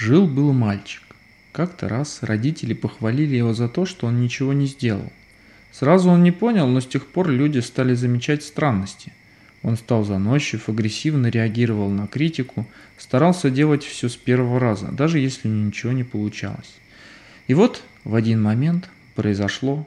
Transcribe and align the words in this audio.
Жил-был 0.00 0.54
мальчик. 0.54 1.02
Как-то 1.52 1.86
раз 1.86 2.22
родители 2.22 2.72
похвалили 2.72 3.36
его 3.36 3.52
за 3.52 3.68
то, 3.68 3.84
что 3.84 4.06
он 4.06 4.22
ничего 4.22 4.54
не 4.54 4.64
сделал. 4.64 5.12
Сразу 5.72 6.08
он 6.08 6.22
не 6.22 6.30
понял, 6.30 6.66
но 6.66 6.80
с 6.80 6.86
тех 6.86 7.06
пор 7.06 7.28
люди 7.28 7.58
стали 7.58 7.92
замечать 7.92 8.42
странности. 8.42 9.12
Он 9.62 9.76
стал 9.76 10.04
заносчив, 10.04 10.70
агрессивно 10.70 11.26
реагировал 11.26 11.90
на 11.90 12.06
критику, 12.06 12.66
старался 12.96 13.50
делать 13.50 13.84
все 13.84 14.08
с 14.08 14.16
первого 14.16 14.58
раза, 14.58 14.90
даже 14.90 15.18
если 15.18 15.48
ничего 15.48 15.92
не 15.92 16.02
получалось. 16.02 16.78
И 17.46 17.52
вот 17.52 17.82
в 18.04 18.14
один 18.14 18.42
момент 18.42 18.88
произошло 19.14 19.86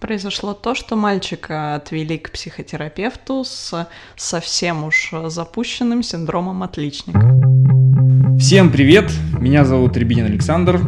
Произошло 0.00 0.54
то, 0.54 0.74
что 0.74 0.96
мальчика 0.96 1.74
отвели 1.74 2.16
к 2.16 2.30
психотерапевту 2.30 3.44
с 3.44 3.90
совсем 4.16 4.84
уж 4.84 5.12
запущенным 5.26 6.02
синдромом 6.02 6.62
отличника. 6.62 7.57
Всем 8.38 8.70
привет! 8.70 9.10
Меня 9.40 9.64
зовут 9.64 9.96
Рябинин 9.96 10.26
Александр. 10.26 10.80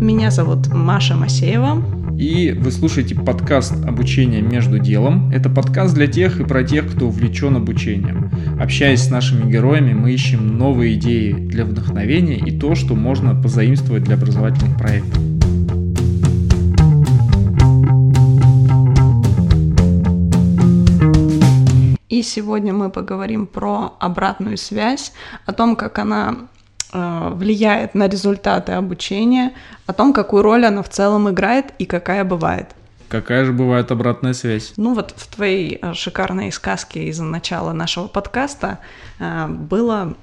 Меня 0.00 0.30
зовут 0.30 0.68
Маша 0.72 1.14
Масеева. 1.14 1.82
И 2.18 2.52
вы 2.58 2.72
слушаете 2.72 3.14
подкаст 3.14 3.74
«Обучение 3.84 4.40
между 4.40 4.78
делом». 4.78 5.30
Это 5.30 5.50
подкаст 5.50 5.94
для 5.94 6.06
тех 6.06 6.40
и 6.40 6.44
про 6.44 6.64
тех, 6.64 6.90
кто 6.90 7.08
увлечен 7.08 7.56
обучением. 7.56 8.30
Общаясь 8.58 9.04
с 9.04 9.10
нашими 9.10 9.50
героями, 9.50 9.92
мы 9.92 10.12
ищем 10.12 10.56
новые 10.56 10.94
идеи 10.94 11.32
для 11.32 11.66
вдохновения 11.66 12.38
и 12.38 12.58
то, 12.58 12.74
что 12.74 12.94
можно 12.94 13.34
позаимствовать 13.34 14.04
для 14.04 14.14
образовательных 14.14 14.78
проектов. 14.78 15.20
И 22.08 22.22
сегодня 22.22 22.72
мы 22.72 22.88
поговорим 22.88 23.46
про 23.46 23.92
обратную 24.00 24.56
связь, 24.56 25.12
о 25.44 25.52
том, 25.52 25.76
как 25.76 25.98
она 25.98 26.48
влияет 26.94 27.94
на 27.94 28.08
результаты 28.08 28.72
обучения, 28.72 29.52
о 29.86 29.92
том, 29.92 30.12
какую 30.12 30.42
роль 30.42 30.64
она 30.64 30.82
в 30.82 30.88
целом 30.88 31.28
играет 31.28 31.66
и 31.78 31.86
какая 31.86 32.24
бывает. 32.24 32.68
Какая 33.08 33.44
же 33.44 33.52
бывает 33.52 33.92
обратная 33.92 34.32
связь? 34.32 34.72
Ну 34.76 34.94
вот 34.94 35.12
в 35.16 35.26
твоей 35.34 35.78
э, 35.80 35.94
шикарной 35.94 36.50
сказке 36.50 37.04
из 37.04 37.20
начала 37.20 37.72
нашего 37.72 38.08
подкаста 38.08 38.78
э, 39.18 39.46
было 39.46 40.14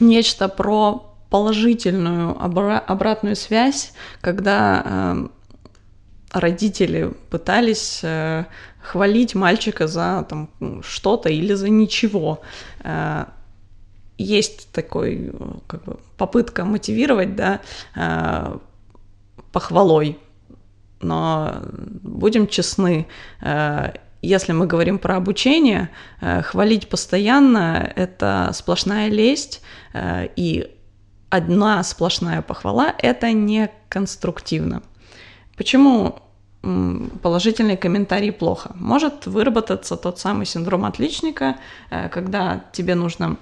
нечто 0.00 0.48
про 0.48 1.14
положительную 1.30 2.34
обра- 2.34 2.78
обратную 2.78 3.36
связь, 3.36 3.92
когда 4.20 4.82
э, 4.84 5.28
родители 6.32 7.12
пытались 7.30 8.00
э, 8.02 8.44
хвалить 8.82 9.34
мальчика 9.34 9.86
за 9.86 10.26
там, 10.28 10.50
что-то 10.82 11.28
или 11.28 11.54
за 11.54 11.68
ничего. 11.68 12.42
Э, 14.20 14.22
есть 14.22 14.70
такой 14.72 15.32
как 15.66 15.84
бы, 15.84 15.98
попытка 16.16 16.64
мотивировать 16.64 17.36
да, 17.36 17.60
э, 17.96 18.58
похвалой. 19.52 20.18
Но 21.00 21.62
будем 22.02 22.46
честны, 22.46 23.06
э, 23.40 23.92
если 24.22 24.52
мы 24.52 24.66
говорим 24.66 24.98
про 24.98 25.16
обучение, 25.16 25.88
хвалить 26.20 26.90
постоянно— 26.90 27.90
это 27.96 28.50
сплошная 28.52 29.08
лесть, 29.08 29.62
и 30.36 30.76
одна 31.30 31.82
сплошная 31.82 32.42
похвала— 32.42 32.94
это 32.98 33.32
не 33.32 33.70
конструктивно. 33.88 34.82
Почему 35.56 36.20
положительный 37.22 37.76
комментарий 37.76 38.32
плохо. 38.32 38.72
Может 38.74 39.26
выработаться 39.26 39.96
тот 39.96 40.18
самый 40.18 40.46
синдром 40.46 40.84
отличника, 40.84 41.56
э, 41.90 42.08
когда 42.08 42.64
тебе 42.72 42.94
нужно 42.94 43.36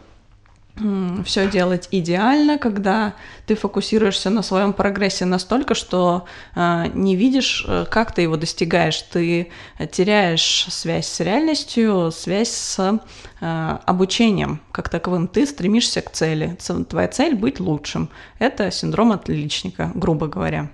все 1.24 1.50
делать 1.50 1.88
идеально, 1.90 2.58
когда 2.58 3.14
ты 3.46 3.54
фокусируешься 3.54 4.30
на 4.30 4.42
своем 4.42 4.72
прогрессе 4.72 5.24
настолько, 5.24 5.74
что 5.74 6.26
э, 6.54 6.86
не 6.94 7.16
видишь, 7.16 7.64
э, 7.66 7.86
как 7.90 8.14
ты 8.14 8.22
его 8.22 8.36
достигаешь. 8.36 9.02
Ты 9.02 9.50
теряешь 9.90 10.66
связь 10.70 11.06
с 11.06 11.20
реальностью, 11.20 12.10
связь 12.12 12.50
с 12.50 13.00
э, 13.40 13.78
обучением 13.86 14.60
как 14.72 14.88
таковым. 14.88 15.28
Ты 15.28 15.46
стремишься 15.46 16.00
к 16.00 16.10
цели. 16.10 16.56
Твоя 16.88 17.08
цель 17.08 17.34
быть 17.34 17.60
лучшим. 17.60 18.08
Это 18.38 18.70
синдром 18.70 19.12
отличника, 19.12 19.90
грубо 19.94 20.28
говоря. 20.28 20.70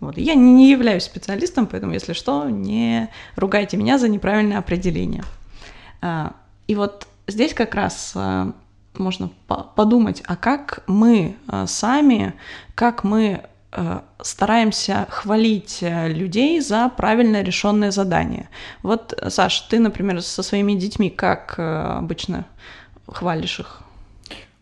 Вот. 0.00 0.16
Я 0.16 0.34
не, 0.34 0.70
являюсь 0.70 1.04
специалистом, 1.04 1.66
поэтому, 1.66 1.92
если 1.92 2.12
что, 2.12 2.48
не 2.48 3.10
ругайте 3.34 3.76
меня 3.76 3.98
за 3.98 4.08
неправильное 4.08 4.58
определение. 4.58 5.24
А, 6.00 6.34
и 6.68 6.76
вот 6.76 7.08
здесь 7.26 7.52
как 7.52 7.74
раз 7.74 8.14
можно 8.98 9.30
подумать, 9.46 10.22
а 10.26 10.36
как 10.36 10.82
мы 10.86 11.36
а, 11.46 11.66
сами, 11.66 12.34
как 12.74 13.04
мы 13.04 13.42
стараемся 14.22 15.06
хвалить 15.10 15.78
э, 15.82 16.08
людей 16.08 16.60
за 16.60 16.88
правильно 16.88 17.42
решенное 17.42 17.90
задание. 17.90 18.48
Вот, 18.82 19.18
Саш, 19.28 19.60
ты, 19.62 19.78
например, 19.78 20.22
со 20.22 20.42
своими 20.42 20.72
детьми 20.72 21.10
как 21.10 21.56
э, 21.58 21.62
обычно 21.62 22.46
хвалишь 23.06 23.60
их? 23.60 23.82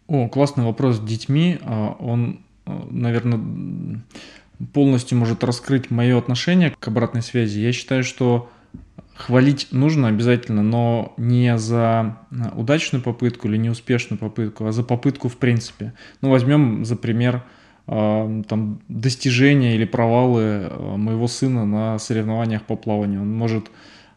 О, 0.09 0.29
классный 0.29 0.65
вопрос 0.65 0.97
с 0.97 1.01
детьми. 1.01 1.59
Он, 2.01 2.41
э, 2.67 2.71
наверное, 2.91 4.03
полностью 4.73 5.19
может 5.19 5.45
раскрыть 5.45 5.91
мое 5.91 6.19
отношение 6.19 6.71
к 6.71 6.89
обратной 6.89 7.23
связи. 7.23 7.61
Я 7.61 7.73
считаю, 7.73 8.03
что 8.03 8.51
хвалить 9.17 9.69
нужно 9.71 10.09
обязательно, 10.09 10.63
но 10.63 11.15
не 11.17 11.57
за 11.59 12.19
э, 12.31 12.35
удачную 12.55 13.03
попытку 13.03 13.49
или 13.49 13.57
неуспешную 13.57 14.19
попытку, 14.19 14.67
а 14.67 14.73
за 14.73 14.83
попытку 14.83 15.29
в 15.29 15.37
принципе. 15.37 15.95
Ну, 16.21 16.31
возьмем 16.31 16.85
за 16.85 16.97
пример 16.97 17.43
э, 17.87 18.43
там, 18.49 18.81
достижения 18.89 19.75
или 19.75 19.85
провалы 19.85 20.43
э, 20.43 20.97
моего 20.97 21.29
сына 21.29 21.65
на 21.65 21.99
соревнованиях 21.99 22.63
по 22.63 22.77
плаванию. 22.77 23.23
Он 23.23 23.35
может 23.35 23.71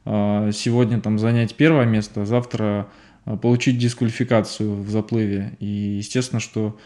сегодня 0.05 1.01
там 1.01 1.19
занять 1.19 1.55
первое 1.55 1.85
место, 1.85 2.23
а 2.23 2.25
завтра 2.25 2.87
получить 3.41 3.77
дисквалификацию 3.77 4.81
в 4.81 4.89
заплыве. 4.89 5.55
И 5.59 5.65
естественно, 5.65 6.39
что 6.39 6.79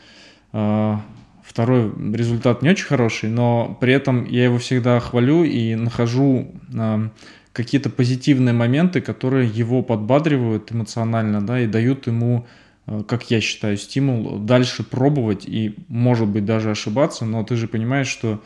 Второй 1.43 1.93
результат 2.13 2.61
не 2.61 2.69
очень 2.69 2.85
хороший, 2.85 3.29
но 3.29 3.77
при 3.79 3.93
этом 3.93 4.25
я 4.25 4.45
его 4.45 4.57
всегда 4.57 4.99
хвалю 5.01 5.43
и 5.43 5.75
нахожу 5.75 6.51
какие-то 7.53 7.89
позитивные 7.89 8.53
моменты, 8.53 8.99
которые 8.99 9.47
его 9.47 9.83
подбадривают 9.83 10.71
эмоционально, 10.71 11.45
да, 11.45 11.61
и 11.61 11.67
дают 11.67 12.07
ему, 12.07 12.47
э, 12.87 13.03
как 13.07 13.29
я 13.29 13.39
считаю, 13.39 13.77
стимул 13.77 14.39
дальше 14.39 14.83
пробовать 14.83 15.45
и, 15.45 15.75
может 15.87 16.27
быть, 16.27 16.45
даже 16.45 16.71
ошибаться, 16.71 17.25
но 17.25 17.43
ты 17.43 17.55
же 17.55 17.67
понимаешь, 17.67 18.07
что 18.07 18.41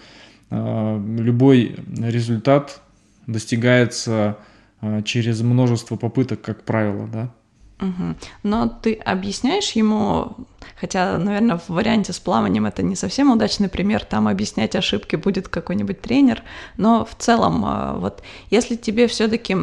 э, 0.50 1.06
любой 1.20 1.78
результат 1.98 2.82
достигается 3.26 4.38
э, 4.82 5.02
через 5.04 5.42
множество 5.42 5.96
попыток, 5.96 6.42
как 6.42 6.64
правило, 6.64 7.08
да. 7.08 7.34
Угу. 7.80 8.16
Но 8.44 8.68
ты 8.68 8.94
объясняешь 8.94 9.72
ему, 9.72 10.36
хотя, 10.80 11.18
наверное, 11.18 11.58
в 11.58 11.70
варианте 11.70 12.12
с 12.12 12.20
плаванием 12.20 12.66
это 12.66 12.82
не 12.82 12.96
совсем 12.96 13.32
удачный 13.32 13.70
пример, 13.70 14.04
там 14.04 14.28
объяснять 14.28 14.76
ошибки 14.76 15.16
будет 15.16 15.48
какой-нибудь 15.48 16.02
тренер, 16.02 16.44
но 16.78 17.06
в 17.06 17.16
целом, 17.16 17.64
а, 17.66 17.94
вот 18.00 18.24
если 18.50 18.76
тебе 18.76 19.08
все-таки 19.08 19.56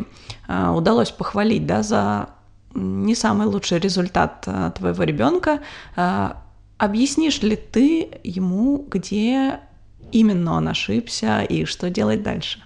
а, 0.46 0.72
удалось 0.72 1.10
похвалить, 1.10 1.66
да, 1.66 1.82
за 1.82 2.28
не 2.74 3.14
самый 3.16 3.48
лучший 3.48 3.78
результат 3.80 4.44
а, 4.46 4.70
твоего 4.70 5.02
ребенка, 5.02 5.60
объяснишь 6.78 7.42
ли 7.42 7.56
ты 7.56 8.10
ему, 8.22 8.86
где 8.88 9.60
именно 10.12 10.54
он 10.54 10.68
ошибся 10.68 11.42
и 11.42 11.64
что 11.64 11.90
делать 11.90 12.22
дальше? 12.22 12.60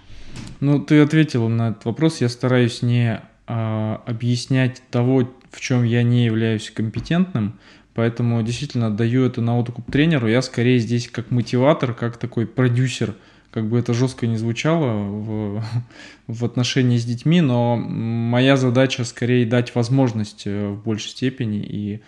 Ну, 0.59 0.79
ты 0.79 1.01
ответила 1.01 1.47
на 1.47 1.69
этот 1.69 1.85
вопрос. 1.85 2.21
Я 2.21 2.29
стараюсь 2.29 2.81
не 2.81 3.21
объяснять 3.47 4.83
того, 4.91 5.27
в 5.51 5.59
чем 5.59 5.83
я 5.83 6.03
не 6.03 6.25
являюсь 6.25 6.69
компетентным, 6.71 7.59
поэтому 7.93 8.41
действительно 8.43 8.87
отдаю 8.87 9.25
это 9.25 9.41
на 9.41 9.57
откуп 9.57 9.91
тренеру. 9.91 10.27
Я 10.27 10.41
скорее 10.41 10.79
здесь 10.79 11.07
как 11.09 11.31
мотиватор, 11.31 11.93
как 11.93 12.17
такой 12.17 12.47
продюсер, 12.47 13.15
как 13.51 13.67
бы 13.67 13.79
это 13.79 13.93
жестко 13.93 14.27
не 14.27 14.37
звучало 14.37 14.93
в, 14.93 15.63
в 16.27 16.45
отношении 16.45 16.97
с 16.97 17.05
детьми, 17.05 17.41
но 17.41 17.75
моя 17.75 18.57
задача 18.57 19.03
скорее 19.03 19.45
дать 19.45 19.75
возможность 19.75 20.43
э, 20.45 20.69
в 20.69 20.83
большей 20.83 21.09
степени 21.09 21.59
и 21.59 22.01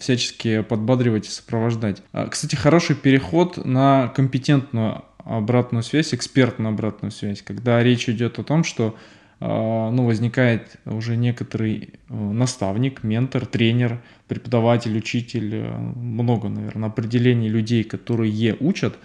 всячески 0.00 0.62
подбадривать 0.62 1.26
и 1.26 1.30
сопровождать. 1.30 2.02
А, 2.12 2.26
кстати, 2.26 2.56
хороший 2.56 2.94
переход 2.96 3.64
на 3.64 4.08
компетентную 4.08 5.04
обратную 5.24 5.82
связь, 5.82 6.12
экспертную 6.14 6.72
обратную 6.72 7.10
связь, 7.10 7.42
когда 7.42 7.82
речь 7.82 8.08
идет 8.08 8.38
о 8.38 8.44
том, 8.44 8.64
что 8.64 8.96
ну, 9.44 10.06
возникает 10.06 10.76
уже 10.84 11.16
некоторый 11.16 11.94
э, 12.08 12.14
наставник, 12.14 13.02
ментор, 13.02 13.46
тренер, 13.46 14.02
преподаватель, 14.28 14.96
учитель, 14.96 15.54
э, 15.54 15.78
много, 15.78 16.48
наверное, 16.48 16.88
определений 16.88 17.48
людей, 17.48 17.84
которые 17.84 18.56
учат. 18.60 18.98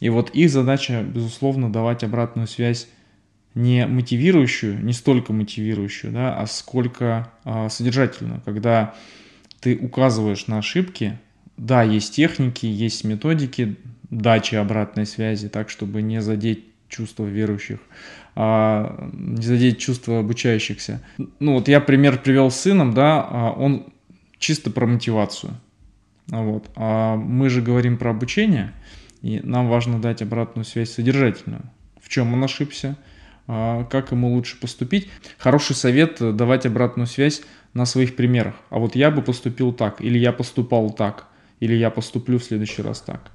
И 0.00 0.08
вот 0.08 0.30
их 0.30 0.50
задача, 0.50 1.02
безусловно, 1.02 1.70
давать 1.72 2.04
обратную 2.04 2.48
связь 2.48 2.88
не 3.54 3.86
мотивирующую, 3.86 4.84
не 4.84 4.92
столько 4.92 5.32
мотивирующую, 5.32 6.12
да, 6.12 6.38
а 6.38 6.46
сколько 6.46 7.32
а, 7.42 7.70
содержательную, 7.70 8.42
когда 8.44 8.94
ты 9.60 9.76
указываешь 9.76 10.46
на 10.46 10.58
ошибки, 10.58 11.18
да, 11.56 11.82
есть 11.82 12.14
техники, 12.14 12.66
есть 12.66 13.04
методики 13.04 13.76
дачи 14.10 14.56
обратной 14.56 15.06
связи, 15.06 15.48
так, 15.48 15.70
чтобы 15.70 16.02
не 16.02 16.20
задеть 16.20 16.66
чувства 16.88 17.26
верующих, 17.26 17.78
а 18.34 19.10
не 19.12 19.42
задеть 19.42 19.78
чувства 19.78 20.20
обучающихся. 20.20 21.02
Ну 21.40 21.54
вот 21.54 21.68
я 21.68 21.80
пример 21.80 22.18
привел 22.20 22.50
с 22.50 22.60
сыном, 22.60 22.94
да, 22.94 23.26
а 23.28 23.52
он 23.52 23.86
чисто 24.38 24.70
про 24.70 24.86
мотивацию. 24.86 25.54
Вот. 26.28 26.70
А 26.76 27.16
мы 27.16 27.48
же 27.48 27.62
говорим 27.62 27.98
про 27.98 28.10
обучение, 28.10 28.72
и 29.22 29.40
нам 29.42 29.68
важно 29.68 30.00
дать 30.00 30.22
обратную 30.22 30.64
связь 30.64 30.92
содержательную. 30.92 31.62
В 32.00 32.08
чем 32.08 32.34
он 32.34 32.44
ошибся, 32.44 32.96
а 33.48 33.84
как 33.84 34.12
ему 34.12 34.32
лучше 34.32 34.60
поступить. 34.60 35.08
Хороший 35.38 35.76
совет– 35.76 36.18
давать 36.36 36.66
обратную 36.66 37.06
связь 37.06 37.42
на 37.74 37.84
своих 37.84 38.16
примерах. 38.16 38.54
А 38.70 38.78
вот 38.78 38.96
я 38.96 39.10
бы 39.10 39.22
поступил 39.22 39.72
так, 39.72 40.00
или 40.00 40.18
я 40.18 40.32
поступал 40.32 40.90
так, 40.90 41.26
или 41.60 41.74
я 41.74 41.90
поступлю 41.90 42.38
в 42.38 42.44
следующий 42.44 42.82
раз 42.82 43.00
так. 43.00 43.30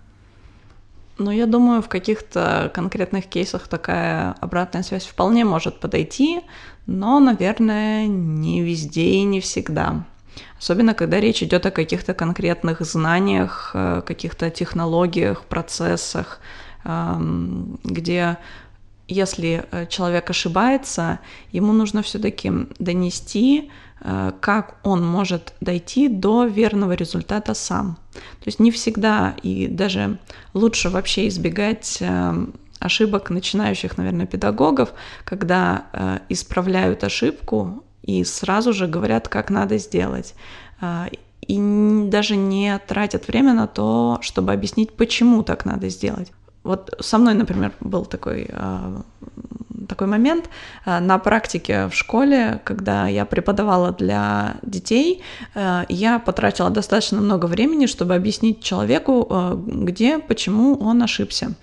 Ну, 1.21 1.29
я 1.29 1.45
думаю, 1.45 1.83
в 1.83 1.88
каких-то 1.88 2.71
конкретных 2.73 3.27
кейсах 3.27 3.68
такая 3.68 4.31
обратная 4.41 4.81
связь 4.81 5.06
вполне 5.06 5.45
может 5.45 5.79
подойти, 5.79 6.41
но, 6.88 7.19
наверное, 7.19 8.07
не 8.07 8.63
везде 8.63 9.03
и 9.03 9.23
не 9.23 9.39
всегда. 9.39 10.03
Особенно, 10.57 10.95
когда 10.95 11.19
речь 11.19 11.44
идет 11.44 11.65
о 11.68 11.71
каких-то 11.71 12.15
конкретных 12.15 12.81
знаниях, 12.81 13.71
э, 13.75 14.01
каких-то 14.03 14.50
технологиях, 14.50 15.44
процессах, 15.44 16.39
где 16.83 18.38
если 19.07 19.65
э, 19.71 19.85
человек 19.85 20.29
ошибается, 20.31 21.19
ему 21.51 21.73
нужно 21.73 22.01
все-таки 22.01 22.51
донести, 22.79 23.69
как 24.39 24.77
он 24.83 25.06
может 25.06 25.53
дойти 25.62 26.07
до 26.07 26.45
верного 26.45 26.94
результата 26.94 27.53
сам. 27.53 27.98
То 28.13 28.48
есть 28.48 28.59
не 28.59 28.71
всегда 28.71 29.36
и 29.44 29.68
даже 29.68 30.18
лучше 30.53 30.89
вообще 30.89 31.27
избегать 31.27 32.01
ошибок 32.80 33.30
начинающих, 33.30 33.98
наверное, 33.98 34.25
педагогов, 34.25 34.94
когда 35.24 36.21
исправляют 36.30 37.03
ошибку 37.03 37.83
и 38.01 38.24
сразу 38.24 38.74
же 38.74 38.88
говорят, 38.88 39.27
как 39.27 39.51
надо 39.51 39.77
сделать. 39.77 40.33
И 41.47 42.07
даже 42.09 42.36
не 42.36 42.80
тратят 42.80 43.27
время 43.27 43.54
на 43.54 43.68
то, 43.68 44.18
чтобы 44.21 44.51
объяснить, 44.54 44.94
почему 44.94 45.44
так 45.44 45.65
надо 45.65 45.89
сделать. 45.89 46.31
Вот 46.63 46.95
со 47.00 47.18
мной, 47.18 47.33
например, 47.33 47.71
был 47.80 48.06
такой, 48.06 48.50
такой 50.01 50.07
момент 50.07 50.50
а, 50.86 51.00
на 51.00 51.19
практике 51.19 51.88
в 51.88 51.94
школе, 51.94 52.59
когда 52.63 53.07
я 53.07 53.25
преподавала 53.25 53.92
для 53.92 54.56
детей, 54.63 55.21
я 55.89 56.19
потратила 56.19 56.69
достаточно 56.69 57.21
много 57.21 57.45
времени, 57.45 57.86
чтобы 57.86 58.15
объяснить 58.15 58.63
человеку, 58.63 59.27
где, 59.68 60.18
почему 60.19 60.75
он 60.75 61.03
ошибся. 61.03 61.53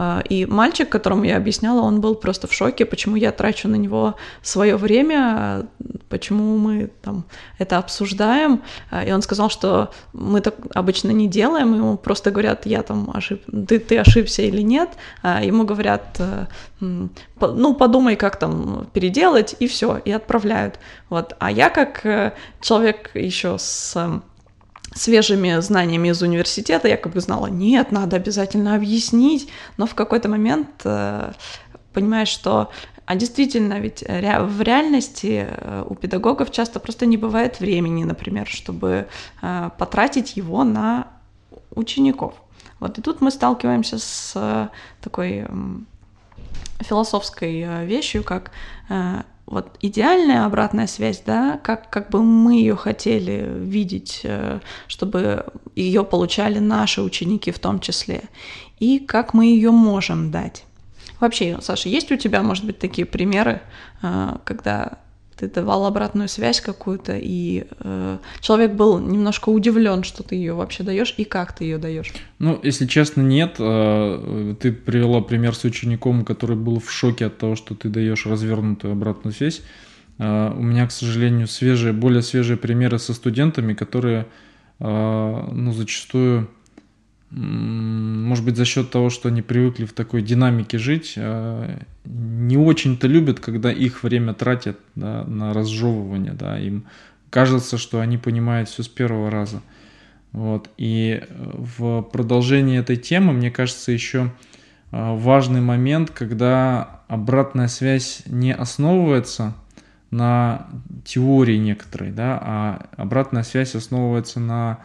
А, 0.00 0.22
и 0.28 0.46
мальчик, 0.46 0.88
которому 0.88 1.24
я 1.24 1.36
объясняла, 1.36 1.80
он 1.80 2.00
был 2.00 2.14
просто 2.14 2.46
в 2.46 2.52
шоке, 2.52 2.86
почему 2.86 3.16
я 3.16 3.32
трачу 3.32 3.66
на 3.68 3.74
него 3.74 4.14
свое 4.42 4.76
время, 4.76 5.66
почему 6.08 6.56
мы 6.56 6.90
там 7.02 7.24
это 7.58 7.78
обсуждаем. 7.78 8.62
А, 8.90 9.04
и 9.04 9.10
он 9.10 9.22
сказал, 9.22 9.50
что 9.50 9.90
мы 10.12 10.40
так 10.40 10.54
обычно 10.72 11.10
не 11.10 11.26
делаем, 11.26 11.74
ему 11.74 11.96
просто 11.96 12.30
говорят, 12.30 12.64
я 12.64 12.82
там 12.82 13.10
ошиб... 13.12 13.42
ты, 13.66 13.80
ты 13.80 13.98
ошибся 13.98 14.42
или 14.42 14.62
нет. 14.62 14.90
А 15.22 15.42
ему 15.42 15.64
говорят, 15.64 16.20
э, 16.20 16.46
ну, 16.80 17.74
подумай, 17.74 18.14
как 18.14 18.38
там 18.38 18.86
переделать, 18.92 19.56
и 19.58 19.66
все, 19.66 20.00
и 20.04 20.12
отправляют. 20.12 20.78
Вот. 21.08 21.34
А 21.40 21.50
я 21.50 21.70
как 21.70 22.06
э, 22.06 22.34
человек 22.60 23.10
еще 23.14 23.58
с 23.58 24.22
свежими 24.98 25.60
знаниями 25.60 26.08
из 26.08 26.22
университета, 26.22 26.88
я 26.88 26.96
как 26.96 27.12
бы 27.12 27.20
знала, 27.20 27.46
нет, 27.46 27.92
надо 27.92 28.16
обязательно 28.16 28.74
объяснить, 28.74 29.48
но 29.76 29.86
в 29.86 29.94
какой-то 29.94 30.28
момент 30.28 30.68
э, 30.84 31.32
понимаешь, 31.92 32.28
что 32.28 32.70
а 33.06 33.16
действительно, 33.16 33.80
ведь 33.80 34.02
в 34.02 34.60
реальности 34.60 35.46
э, 35.48 35.84
у 35.88 35.94
педагогов 35.94 36.50
часто 36.50 36.78
просто 36.78 37.06
не 37.06 37.16
бывает 37.16 37.58
времени, 37.58 38.04
например, 38.04 38.46
чтобы 38.46 39.08
э, 39.40 39.70
потратить 39.78 40.36
его 40.36 40.62
на 40.64 41.06
учеников. 41.74 42.34
Вот 42.80 42.98
и 42.98 43.02
тут 43.02 43.20
мы 43.20 43.30
сталкиваемся 43.30 43.98
с 43.98 44.70
такой 45.00 45.46
философской 46.80 47.86
вещью, 47.86 48.22
как 48.22 48.52
вот 49.50 49.76
идеальная 49.80 50.44
обратная 50.44 50.86
связь, 50.86 51.22
да, 51.24 51.58
как, 51.62 51.90
как 51.90 52.10
бы 52.10 52.22
мы 52.22 52.54
ее 52.54 52.76
хотели 52.76 53.48
видеть, 53.48 54.20
э, 54.24 54.60
чтобы 54.86 55.46
ее 55.74 56.04
получали 56.04 56.58
наши 56.58 57.02
ученики 57.02 57.50
в 57.50 57.58
том 57.58 57.80
числе, 57.80 58.24
и 58.78 58.98
как 58.98 59.34
мы 59.34 59.46
ее 59.46 59.70
можем 59.70 60.30
дать. 60.30 60.64
Вообще, 61.18 61.58
Саша, 61.62 61.88
есть 61.88 62.12
у 62.12 62.16
тебя, 62.16 62.42
может 62.42 62.64
быть, 62.64 62.78
такие 62.78 63.06
примеры, 63.06 63.62
э, 64.02 64.36
когда 64.44 64.98
ты 65.38 65.48
давал 65.48 65.86
обратную 65.86 66.28
связь 66.28 66.60
какую-то, 66.60 67.16
и 67.16 67.66
э, 67.80 68.18
человек 68.40 68.72
был 68.72 68.98
немножко 68.98 69.50
удивлен, 69.50 70.02
что 70.02 70.22
ты 70.22 70.34
ее 70.34 70.54
вообще 70.54 70.82
даешь 70.82 71.14
и 71.16 71.24
как 71.24 71.54
ты 71.56 71.64
ее 71.64 71.78
даешь. 71.78 72.12
Ну, 72.38 72.58
если 72.62 72.86
честно, 72.86 73.22
нет. 73.22 73.56
Э, 73.58 74.54
ты 74.60 74.72
привела 74.72 75.20
пример 75.20 75.54
с 75.54 75.64
учеником, 75.64 76.24
который 76.24 76.56
был 76.56 76.80
в 76.80 76.90
шоке 76.90 77.26
от 77.26 77.38
того, 77.38 77.56
что 77.56 77.74
ты 77.74 77.88
даешь 77.88 78.26
развернутую 78.26 78.92
обратную 78.92 79.32
связь. 79.32 79.62
Э, 80.18 80.52
у 80.56 80.62
меня, 80.62 80.86
к 80.86 80.92
сожалению, 80.92 81.46
свежие, 81.46 81.92
более 81.92 82.22
свежие 82.22 82.56
примеры 82.56 82.98
со 82.98 83.14
студентами, 83.14 83.74
которые, 83.74 84.26
э, 84.80 85.48
ну, 85.52 85.72
зачастую 85.72 86.48
может 87.30 88.44
быть, 88.44 88.56
за 88.56 88.64
счет 88.64 88.90
того, 88.90 89.10
что 89.10 89.28
они 89.28 89.42
привыкли 89.42 89.84
в 89.84 89.92
такой 89.92 90.22
динамике 90.22 90.78
жить, 90.78 91.12
э, 91.16 91.78
не 92.04 92.56
очень-то 92.56 93.06
любят, 93.06 93.38
когда 93.38 93.70
их 93.70 94.02
время 94.02 94.32
тратят 94.32 94.78
да, 94.94 95.24
на 95.24 95.52
разжевывание. 95.52 96.32
Да, 96.32 96.58
им 96.58 96.86
кажется, 97.28 97.76
что 97.76 98.00
они 98.00 98.16
понимают 98.16 98.70
все 98.70 98.82
с 98.82 98.88
первого 98.88 99.30
раза. 99.30 99.60
Вот. 100.32 100.70
И 100.78 101.20
э, 101.20 101.26
в 101.54 102.02
продолжении 102.02 102.78
этой 102.78 102.96
темы, 102.96 103.34
мне 103.34 103.50
кажется, 103.50 103.92
еще 103.92 104.32
э, 104.90 105.16
важный 105.16 105.60
момент, 105.60 106.10
когда 106.10 107.02
обратная 107.08 107.68
связь 107.68 108.22
не 108.24 108.54
основывается 108.54 109.54
на 110.10 110.66
теории 111.04 111.58
некоторой, 111.58 112.10
да, 112.10 112.38
а 112.40 112.86
обратная 112.96 113.42
связь 113.42 113.74
основывается 113.74 114.40
на 114.40 114.78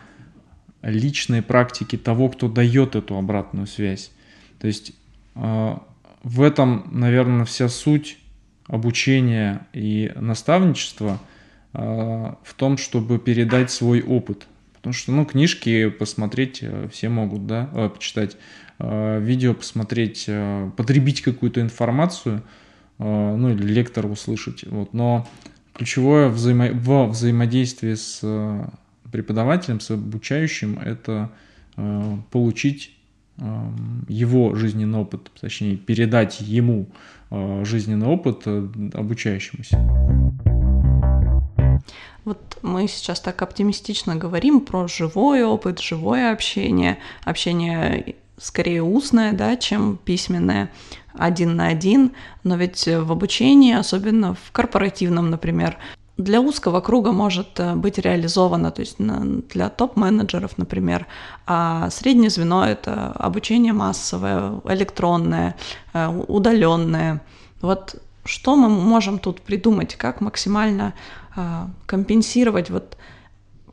личной 0.84 1.42
практики 1.42 1.98
того, 1.98 2.30
кто 2.30 2.50
дает 2.50 2.96
эту 2.96 3.18
обратную 3.18 3.68
связь. 3.68 4.12
То 4.60 4.68
есть 4.68 4.94
э, 5.36 5.78
в 6.24 6.42
этом, 6.42 6.90
наверное, 6.92 7.46
вся 7.46 7.70
суть 7.70 8.20
обучения 8.68 9.66
и 9.74 10.12
наставничества 10.16 11.20
э, 11.74 11.80
в 11.80 12.54
том, 12.56 12.78
чтобы 12.78 13.18
передать 13.18 13.72
свой 13.72 14.02
опыт. 14.02 14.46
Потому 14.76 14.94
что, 14.94 15.14
ну, 15.14 15.26
книжки 15.26 15.90
посмотреть 15.90 16.60
э, 16.62 16.90
все 16.92 17.10
могут, 17.10 17.48
да, 17.48 17.66
почитать, 17.94 18.38
видео 18.80 19.54
посмотреть, 19.54 20.28
потребить 20.76 21.22
какую-то 21.22 21.62
информацию, 21.62 22.42
ну, 22.98 23.50
или 23.50 23.64
лектор 23.66 24.08
услышать, 24.08 24.64
вот. 24.64 24.94
Но 24.94 25.28
ключевое 25.74 26.28
взаимо... 26.28 26.70
в 26.72 27.10
взаимодействии 27.12 27.94
с 27.94 28.20
преподавателем, 29.14 29.80
с 29.80 29.92
обучающим, 29.92 30.80
это 30.80 31.30
э, 31.78 32.18
получить 32.32 32.96
э, 33.38 33.44
его 34.08 34.56
жизненный 34.56 34.98
опыт, 34.98 35.30
точнее, 35.40 35.78
передать 35.78 36.42
ему 36.42 36.88
э, 37.30 37.64
жизненный 37.64 38.08
опыт 38.08 38.48
обучающемуся. 38.48 39.78
Вот 42.26 42.58
мы 42.64 42.88
сейчас 42.88 43.20
так 43.20 43.40
оптимистично 43.44 44.16
говорим 44.16 44.62
про 44.62 44.88
живой 44.88 45.44
опыт, 45.44 45.80
живое 45.80 46.32
общение, 46.32 46.98
общение 47.24 48.16
скорее 48.40 48.82
устное, 48.82 49.34
да, 49.34 49.58
чем 49.58 50.00
письменное, 50.04 50.72
один 51.14 51.56
на 51.56 51.68
один, 51.68 52.14
но 52.44 52.56
ведь 52.56 52.88
в 52.88 53.12
обучении, 53.12 53.76
особенно 53.76 54.34
в 54.34 54.52
корпоративном, 54.52 55.30
например, 55.30 55.78
для 56.18 56.42
узкого 56.42 56.80
круга 56.80 57.12
может 57.12 57.60
э, 57.60 57.76
быть 57.76 57.98
реализовано, 57.98 58.72
то 58.72 58.82
есть 58.82 58.98
для 59.00 59.70
топ-менеджеров, 59.70 60.58
например, 60.58 61.08
а 61.48 61.90
среднее 61.90 62.30
звено— 62.30 62.66
это 62.68 63.12
обучение 63.14 63.74
массовое, 63.74 64.62
электронное, 64.66 65.56
э, 65.94 66.08
удаленное. 66.28 67.22
Вот 67.62 67.96
что 68.26 68.56
мы 68.56 68.70
можем 68.70 69.18
тут 69.18 69.42
придумать, 69.42 69.96
как 69.96 70.22
максимально 70.22 70.94
э, 71.36 71.66
компенсировать 71.88 72.70
вот 72.70 72.98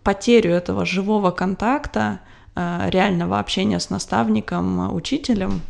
потерю 0.03 0.53
этого 0.53 0.85
живого 0.87 1.31
контакта, 1.31 2.21
реального 2.57 3.39
общения 3.39 3.79
с 3.79 3.91
наставником, 3.91 4.93
учителем 4.93 5.61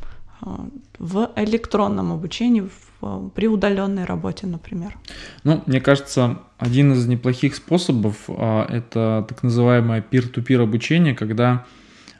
в 0.98 1.30
электронном 1.36 2.10
обучении, 2.10 2.62
в 2.62 2.89
при 3.34 3.46
удаленной 3.46 4.04
работе, 4.04 4.46
например? 4.46 4.96
Ну, 5.44 5.62
мне 5.66 5.80
кажется, 5.80 6.38
один 6.58 6.92
из 6.92 7.06
неплохих 7.06 7.54
способов 7.54 8.16
а, 8.28 8.66
это 8.68 9.24
так 9.28 9.42
называемое 9.42 10.04
peer-to-peer 10.08 10.62
обучение, 10.62 11.14
когда 11.14 11.64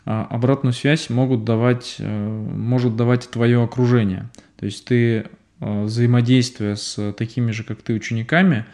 а, 0.06 0.26
обратную 0.30 0.72
связь 0.72 1.10
могут 1.10 1.44
давать, 1.44 1.96
э, 1.98 2.28
может 2.28 2.96
давать 2.96 3.28
твое 3.30 3.62
окружение. 3.62 4.30
То 4.58 4.66
есть 4.66 4.84
ты 4.86 5.26
э, 5.60 5.84
взаимодействуя 5.84 6.74
с 6.74 7.12
такими 7.12 7.50
же, 7.50 7.64
как 7.64 7.82
ты, 7.82 7.92
учениками, 7.92 8.64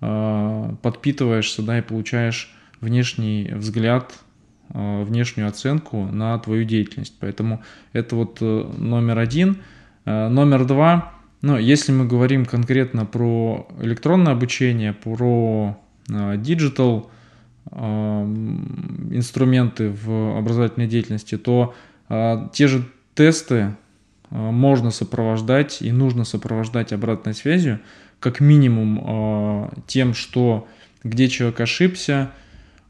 э, 0.00 0.74
подпитываешься, 0.82 1.62
да, 1.62 1.78
и 1.78 1.82
получаешь 1.82 2.54
внешний 2.80 3.50
взгляд, 3.52 4.14
внешнюю 4.70 5.48
оценку 5.48 6.04
на 6.04 6.38
твою 6.38 6.64
деятельность. 6.64 7.14
Поэтому 7.18 7.62
это 7.94 8.14
вот 8.14 8.42
номер 8.42 9.18
один. 9.18 9.62
Номер 10.04 10.66
два, 10.66 11.17
ну, 11.40 11.56
если 11.56 11.92
мы 11.92 12.06
говорим 12.06 12.44
конкретно 12.44 13.06
про 13.06 13.68
электронное 13.80 14.32
обучение, 14.32 14.92
про 14.92 15.78
digital 16.08 17.06
инструменты 17.70 19.90
в 19.90 20.38
образовательной 20.38 20.86
деятельности, 20.86 21.36
то 21.36 21.74
а, 22.08 22.48
те 22.52 22.66
же 22.66 22.84
тесты 23.14 23.76
а, 24.30 24.50
можно 24.50 24.90
сопровождать 24.90 25.82
и 25.82 25.92
нужно 25.92 26.24
сопровождать 26.24 26.92
обратной 26.92 27.34
связью, 27.34 27.80
как 28.20 28.40
минимум 28.40 29.70
тем, 29.86 30.12
что 30.12 30.66
где 31.04 31.28
человек 31.28 31.60
ошибся, 31.60 32.32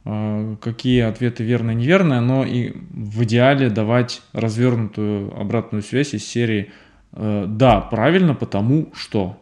какие 0.05 1.03
ответы 1.03 1.45
верные 1.45 1.75
и 1.75 1.81
неверные, 1.81 2.21
но 2.21 2.47
и 2.47 2.73
в 2.91 3.25
идеале 3.25 3.69
давать 3.69 4.23
развернутую 4.33 5.39
обратную 5.39 5.83
связь 5.83 6.15
из 6.15 6.27
серии 6.27 6.71
«да, 7.13 7.81
правильно, 7.81 8.35
потому 8.35 8.93
что» 8.95 9.37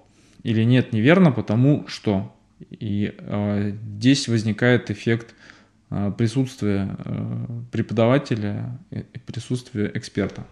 или 0.47 0.63
«нет, 0.63 0.93
неверно, 0.93 1.33
потому 1.33 1.89
что». 1.89 2.33
И 2.71 3.13
э, 3.19 3.73
здесь 3.97 4.29
возникает 4.29 4.91
эффект 4.91 5.35
э, 5.91 6.13
присутствия 6.17 6.97
э, 7.05 7.47
преподавателя 7.73 8.79
и 8.91 9.19
присутствия 9.19 9.91
эксперта. 9.93 10.47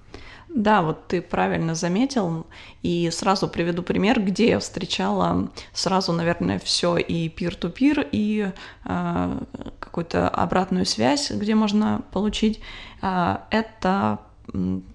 Да, 0.48 0.82
вот 0.82 1.08
ты 1.08 1.22
правильно 1.22 1.74
заметил, 1.74 2.46
и 2.82 3.08
сразу 3.10 3.48
приведу 3.48 3.82
пример, 3.82 4.20
где 4.20 4.50
я 4.50 4.58
встречала 4.58 5.50
сразу, 5.72 6.12
наверное, 6.12 6.58
все 6.58 6.96
и 6.96 7.28
peer-to-peer, 7.28 8.08
и 8.12 8.52
э, 8.84 9.40
какую-то 9.78 10.28
обратную 10.28 10.86
связь, 10.86 11.30
где 11.30 11.54
можно 11.54 12.02
получить. 12.12 12.60
Э, 13.00 13.38
это 13.50 14.20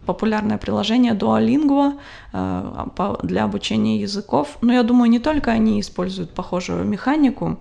популярное 0.05 0.57
приложение 0.57 1.13
Duolingo 1.13 1.99
э, 2.33 3.15
для 3.23 3.43
обучения 3.43 3.99
языков. 4.01 4.57
Но 4.61 4.73
я 4.73 4.83
думаю, 4.83 5.09
не 5.09 5.19
только 5.19 5.51
они 5.51 5.79
используют 5.79 6.31
похожую 6.31 6.85
механику, 6.85 7.59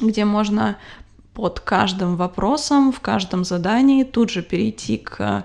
где 0.00 0.24
можно 0.24 0.76
под 1.34 1.60
каждым 1.60 2.16
вопросом, 2.16 2.92
в 2.92 3.00
каждом 3.00 3.44
задании 3.44 4.04
тут 4.04 4.30
же 4.30 4.42
перейти 4.42 4.96
к 4.96 5.20
э, 5.20 5.42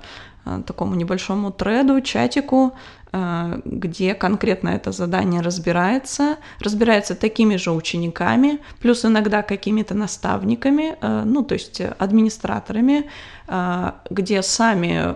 такому 0.65 0.95
небольшому 0.95 1.51
треду, 1.51 2.01
чатику, 2.01 2.73
Э, 3.15 3.61
где 3.63 4.15
конкретно 4.15 4.69
это 4.69 4.91
задание 4.91 5.41
разбирается, 5.41 6.37
разбирается 6.59 7.13
такими 7.13 7.57
же 7.57 7.71
учениками, 7.71 8.59
плюс 8.79 9.05
иногда 9.05 9.43
какими-то 9.43 9.93
наставниками, 9.93 10.97
э, 10.99 11.23
ну, 11.23 11.43
то 11.43 11.53
есть 11.53 11.79
администраторами, 11.99 13.07
э, 13.47 13.91
где 14.09 14.41
сами 14.41 15.15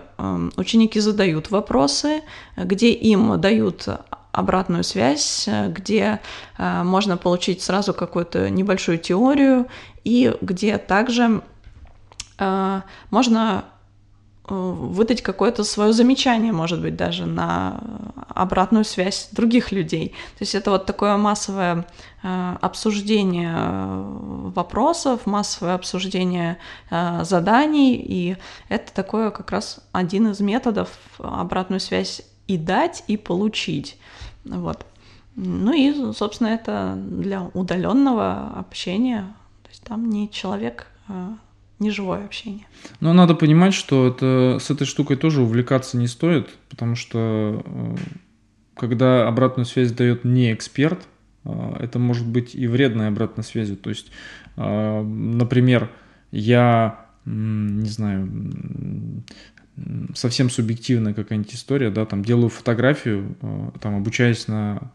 ученики 0.56 1.00
задают 1.00 1.50
вопросы, 1.50 2.22
где 2.56 2.92
им 2.92 3.40
дают 3.40 3.88
обратную 4.30 4.84
связь, 4.84 5.48
где 5.68 6.20
можно 6.58 7.16
получить 7.16 7.62
сразу 7.62 7.94
какую-то 7.94 8.50
небольшую 8.50 8.98
теорию 8.98 9.66
и 10.04 10.36
где 10.40 10.78
также 10.78 11.42
можно 13.10 13.64
Э, 13.68 13.77
выдать 14.50 15.22
какое-то 15.22 15.64
свое 15.64 15.92
замечание, 15.92 16.52
может 16.52 16.80
быть, 16.80 16.96
даже 16.96 17.26
на 17.26 17.80
обратную 18.28 18.84
связь 18.84 19.28
других 19.32 19.72
людей. 19.72 20.08
То 20.38 20.42
есть 20.42 20.54
это 20.54 20.70
вот 20.70 20.86
такое 20.86 21.16
массовое 21.16 21.86
э, 22.22 22.56
обсуждение 22.60 23.54
э, 23.54 24.50
вопросов, 24.54 25.26
массовое 25.26 25.74
обсуждение 25.74 26.58
заданий, 26.90 27.94
и 27.96 28.36
это 28.68 28.92
такое 28.92 29.30
как 29.30 29.50
раз 29.50 29.80
один 29.92 30.28
из 30.28 30.40
методов 30.40 30.88
обратную 31.18 31.80
связь 31.80 32.22
и 32.46 32.56
дать, 32.56 33.04
и 33.06 33.16
получить. 33.16 33.98
Вот. 34.44 34.84
Ну 35.36 35.72
и, 35.72 36.12
собственно, 36.12 36.48
это 36.48 36.94
для 36.96 37.50
удаленного 37.54 38.54
общения. 38.56 39.34
То 39.62 39.68
есть 39.68 39.84
там 39.84 40.10
не 40.10 40.28
человек 40.30 40.86
неживое 41.78 42.24
общение. 42.24 42.66
Но 43.00 43.12
надо 43.12 43.34
понимать, 43.34 43.74
что 43.74 44.08
это, 44.08 44.58
с 44.60 44.70
этой 44.70 44.86
штукой 44.86 45.16
тоже 45.16 45.42
увлекаться 45.42 45.96
не 45.96 46.06
стоит, 46.06 46.50
потому 46.68 46.96
что 46.96 47.62
э, 47.64 47.96
когда 48.74 49.28
обратную 49.28 49.66
связь 49.66 49.92
дает 49.92 50.24
не 50.24 50.52
эксперт, 50.52 51.06
э, 51.44 51.76
это 51.80 51.98
может 51.98 52.26
быть 52.26 52.54
и 52.54 52.66
вредной 52.66 53.08
обратной 53.08 53.44
связью. 53.44 53.76
То 53.76 53.90
есть, 53.90 54.10
э, 54.56 55.02
например, 55.02 55.90
я, 56.30 57.06
не 57.24 57.88
знаю, 57.88 59.24
совсем 60.14 60.50
субъективная 60.50 61.14
какая-нибудь 61.14 61.54
история, 61.54 61.90
да, 61.90 62.04
там 62.04 62.24
делаю 62.24 62.48
фотографию, 62.48 63.36
там 63.80 63.96
обучаясь 63.96 64.48
на 64.48 64.92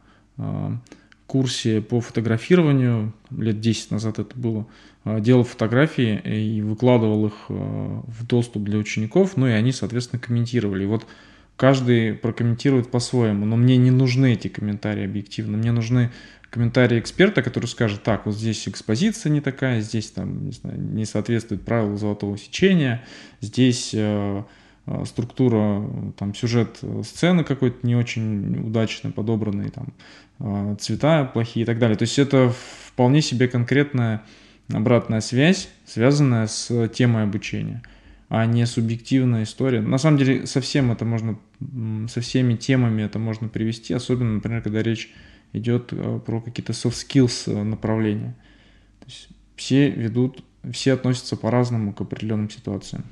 курсе 1.34 1.82
по 1.82 2.00
фотографированию, 2.00 3.14
лет 3.32 3.60
10 3.60 3.92
назад 3.92 4.20
это 4.20 4.38
было, 4.38 4.68
Э, 5.06 5.20
делал 5.20 5.44
фотографии 5.44 6.22
и 6.24 6.62
выкладывал 6.62 7.28
их 7.28 7.34
э, 7.50 7.54
в 7.54 8.26
доступ 8.26 8.64
для 8.64 8.78
учеников, 8.78 9.36
ну 9.36 9.48
и 9.48 9.52
они, 9.52 9.72
соответственно, 9.72 10.22
комментировали. 10.22 10.84
И 10.84 10.88
вот 10.88 11.06
каждый 11.58 12.14
прокомментирует 12.14 12.90
по-своему, 12.90 13.46
но 13.46 13.58
мне 13.58 13.78
не 13.78 13.92
нужны 13.92 14.34
эти 14.34 14.48
комментарии 14.48 15.04
объективно, 15.04 15.58
мне 15.58 15.72
нужны 15.72 16.12
комментарии 16.50 17.00
эксперта, 17.00 17.42
который 17.42 17.66
скажет, 17.66 18.04
так, 18.04 18.28
вот 18.28 18.36
здесь 18.36 18.68
экспозиция 18.68 19.32
не 19.32 19.42
такая, 19.42 19.82
здесь 19.82 20.12
там, 20.12 20.46
не, 20.46 20.52
знаю, 20.52 20.80
не 20.80 21.06
соответствует 21.06 21.64
правилам 21.64 21.98
золотого 21.98 22.38
сечения, 22.38 23.04
здесь 23.42 23.90
э, 23.94 24.44
структура, 25.06 25.90
там, 26.18 26.36
сюжет 26.36 26.80
сцены 27.04 27.44
какой-то 27.44 27.86
не 27.86 27.96
очень 27.96 28.68
удачно 28.68 29.12
подобранный, 29.12 29.70
там, 29.70 29.94
э, 30.40 30.76
цвета 30.80 31.26
плохие 31.26 31.64
и 31.64 31.66
так 31.66 31.80
далее. 31.80 31.98
То 31.98 32.04
есть 32.04 32.20
это 32.20 32.54
вполне 32.88 33.22
себе 33.22 33.48
конкретная 33.48 34.24
обратная 34.72 35.22
связь, 35.22 35.70
связанная 35.86 36.48
с 36.48 36.88
темой 36.90 37.24
обучения, 37.24 37.82
а 38.30 38.46
не 38.46 38.66
субъективная 38.66 39.44
история. 39.44 39.82
На 39.82 39.98
самом 39.98 40.18
деле, 40.18 40.46
со 40.48 40.62
всем 40.62 40.92
это 40.92 41.06
можно, 41.06 41.38
со 42.08 42.22
всеми 42.22 42.56
темами 42.56 43.04
это 43.04 43.20
можно 43.20 43.48
привести, 43.48 43.94
особенно, 43.94 44.36
например, 44.36 44.62
когда 44.62 44.82
речь 44.84 45.14
идет 45.54 45.94
э, 45.94 46.20
про 46.26 46.42
какие-то 46.42 46.74
soft 46.74 47.06
skills 47.08 47.44
э, 47.46 47.64
направления. 47.64 48.36
То 49.00 49.06
есть 49.06 49.30
все 49.56 49.90
ведут, 49.90 50.44
все 50.72 50.94
относятся 50.94 51.36
по-разному 51.36 51.94
к 51.94 52.02
определенным 52.02 52.50
ситуациям. 52.50 53.06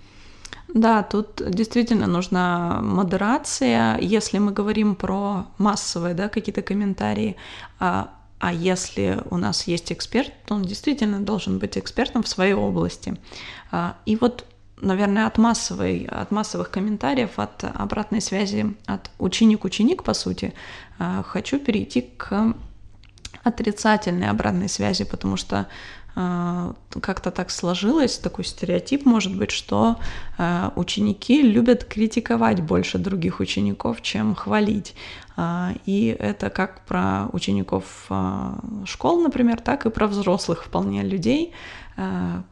Да, 0.74 1.04
тут 1.04 1.42
действительно 1.50 2.08
нужна 2.08 2.82
модерация. 2.82 3.98
Если 4.00 4.38
мы 4.38 4.52
говорим 4.52 4.96
про 4.96 5.48
массовые 5.58 6.14
да, 6.14 6.30
какие-то 6.30 6.62
комментарии, 6.62 7.36
а 7.80 8.12
а 8.42 8.52
если 8.52 9.20
у 9.30 9.38
нас 9.38 9.68
есть 9.68 9.92
эксперт, 9.92 10.34
то 10.48 10.56
он 10.56 10.64
действительно 10.64 11.20
должен 11.20 11.60
быть 11.60 11.78
экспертом 11.78 12.24
в 12.24 12.28
своей 12.28 12.54
области. 12.54 13.16
А, 13.72 13.96
и 14.08 14.16
вот, 14.16 14.46
наверное, 14.82 15.28
от, 15.28 15.38
массовой, 15.38 16.06
от 16.06 16.32
массовых 16.32 16.72
комментариев, 16.72 17.38
от 17.38 17.64
обратной 17.64 18.20
связи, 18.20 18.76
от 18.88 19.12
ученик-ученик, 19.20 20.04
по 20.04 20.16
сути, 20.16 20.56
а, 20.98 21.22
хочу 21.22 21.60
перейти 21.60 22.02
к 22.02 22.56
отрицательной 23.44 24.30
обратной 24.30 24.70
связи, 24.70 25.04
потому 25.04 25.38
что 25.38 25.68
как-то 26.14 27.32
так 27.32 27.52
сложилось, 27.52 28.18
такой 28.18 28.44
стереотип 28.44 29.06
может 29.06 29.36
быть, 29.36 29.52
что 29.52 29.98
а, 30.38 30.74
ученики 30.76 31.42
любят 31.42 31.86
критиковать 31.86 32.62
больше 32.62 32.98
других 32.98 33.40
учеников, 33.40 34.02
чем 34.02 34.36
хвалить. 34.36 34.94
А, 35.38 35.74
и 35.86 36.16
это 36.20 36.50
как 36.50 36.86
про 36.86 37.28
учеников 37.32 38.10
школ, 38.86 39.22
например, 39.22 39.62
так 39.62 39.86
и 39.86 39.90
про 39.90 40.08
взрослых 40.08 40.66
вполне 40.66 41.04
людей. 41.04 41.54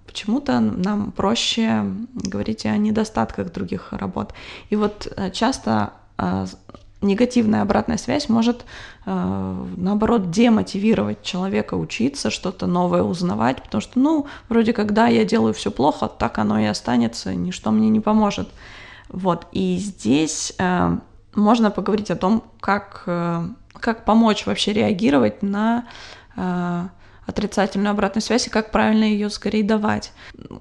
Почему-то 0.05 0.59
нам 0.59 1.11
проще 1.11 1.83
говорить 2.13 2.65
о 2.65 2.77
недостатках 2.77 3.51
других 3.51 3.93
работ. 3.93 4.33
И 4.69 4.75
вот 4.75 5.11
э, 5.15 5.31
часто 5.31 5.93
негативная 7.01 7.61
обратная 7.61 7.97
связь 7.97 8.29
может, 8.29 8.65
э, 9.05 9.65
наоборот, 9.77 10.31
демотивировать 10.31 11.21
человека 11.23 11.75
учиться, 11.75 12.29
что-то 12.29 12.67
новое 12.67 13.03
узнавать, 13.03 13.63
потому 13.63 13.81
что, 13.81 13.99
ну, 13.99 14.27
вроде 14.49 14.73
когда 14.73 15.07
я 15.07 15.25
делаю 15.25 15.53
все 15.53 15.71
плохо, 15.71 16.07
так 16.07 16.37
оно 16.39 16.59
и 16.59 16.65
останется, 16.65 17.33
ничто 17.33 17.71
мне 17.71 17.89
не 17.89 17.99
поможет. 17.99 18.49
Вот, 19.07 19.47
и 19.51 19.77
здесь 19.77 20.53
э, 20.59 20.97
можно 21.35 21.71
поговорить 21.71 22.11
о 22.11 22.15
том, 22.15 22.43
как, 22.59 23.03
э, 23.05 23.43
как 23.73 24.05
помочь 24.05 24.45
вообще 24.45 24.73
реагировать 24.73 25.41
на 25.41 25.85
отрицательную 27.29 27.91
обратную 27.91 28.23
связь 28.23 28.47
и 28.47 28.49
как 28.49 28.71
правильно 28.71 29.03
ее 29.03 29.29
скорее 29.29 29.63
давать. 29.63 30.11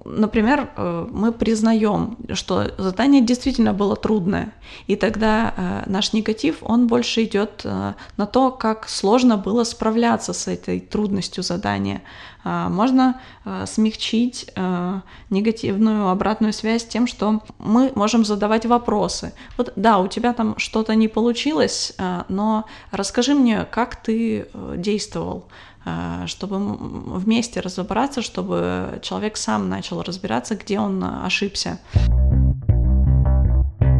Например, 0.04 0.70
э, 0.76 1.06
мы 1.10 1.32
признаем, 1.32 2.16
что 2.34 2.70
задание 2.78 3.22
действительно 3.22 3.72
было 3.72 3.96
трудное, 3.96 4.52
и 4.86 4.96
тогда 4.96 5.54
э, 5.56 5.82
наш 5.86 6.12
негатив, 6.12 6.58
он 6.62 6.86
больше 6.86 7.24
идет 7.24 7.62
э, 7.64 7.94
на 8.16 8.26
то, 8.26 8.50
как 8.50 8.88
сложно 8.88 9.36
было 9.36 9.64
справляться 9.64 10.32
с 10.32 10.46
этой 10.46 10.80
трудностью 10.80 11.42
задания. 11.42 12.02
Можно 12.44 13.20
смягчить 13.66 14.50
негативную 15.28 16.08
обратную 16.08 16.52
связь 16.52 16.86
тем, 16.86 17.06
что 17.06 17.42
мы 17.58 17.92
можем 17.94 18.24
задавать 18.24 18.64
вопросы. 18.64 19.34
Вот 19.58 19.72
да, 19.76 19.98
у 19.98 20.06
тебя 20.06 20.32
там 20.32 20.54
что-то 20.56 20.94
не 20.94 21.08
получилось, 21.08 21.94
но 22.28 22.64
расскажи 22.90 23.34
мне, 23.34 23.66
как 23.70 23.96
ты 23.96 24.48
действовал. 24.76 25.44
Э, 25.88 26.26
чтобы 26.26 26.58
вместе 27.18 27.60
разобраться, 27.60 28.22
чтобы 28.22 28.98
человек 29.02 29.36
сам 29.36 29.68
начал 29.68 30.02
разбираться, 30.02 30.54
где 30.56 30.78
он 30.78 31.02
ошибся. 31.04 31.78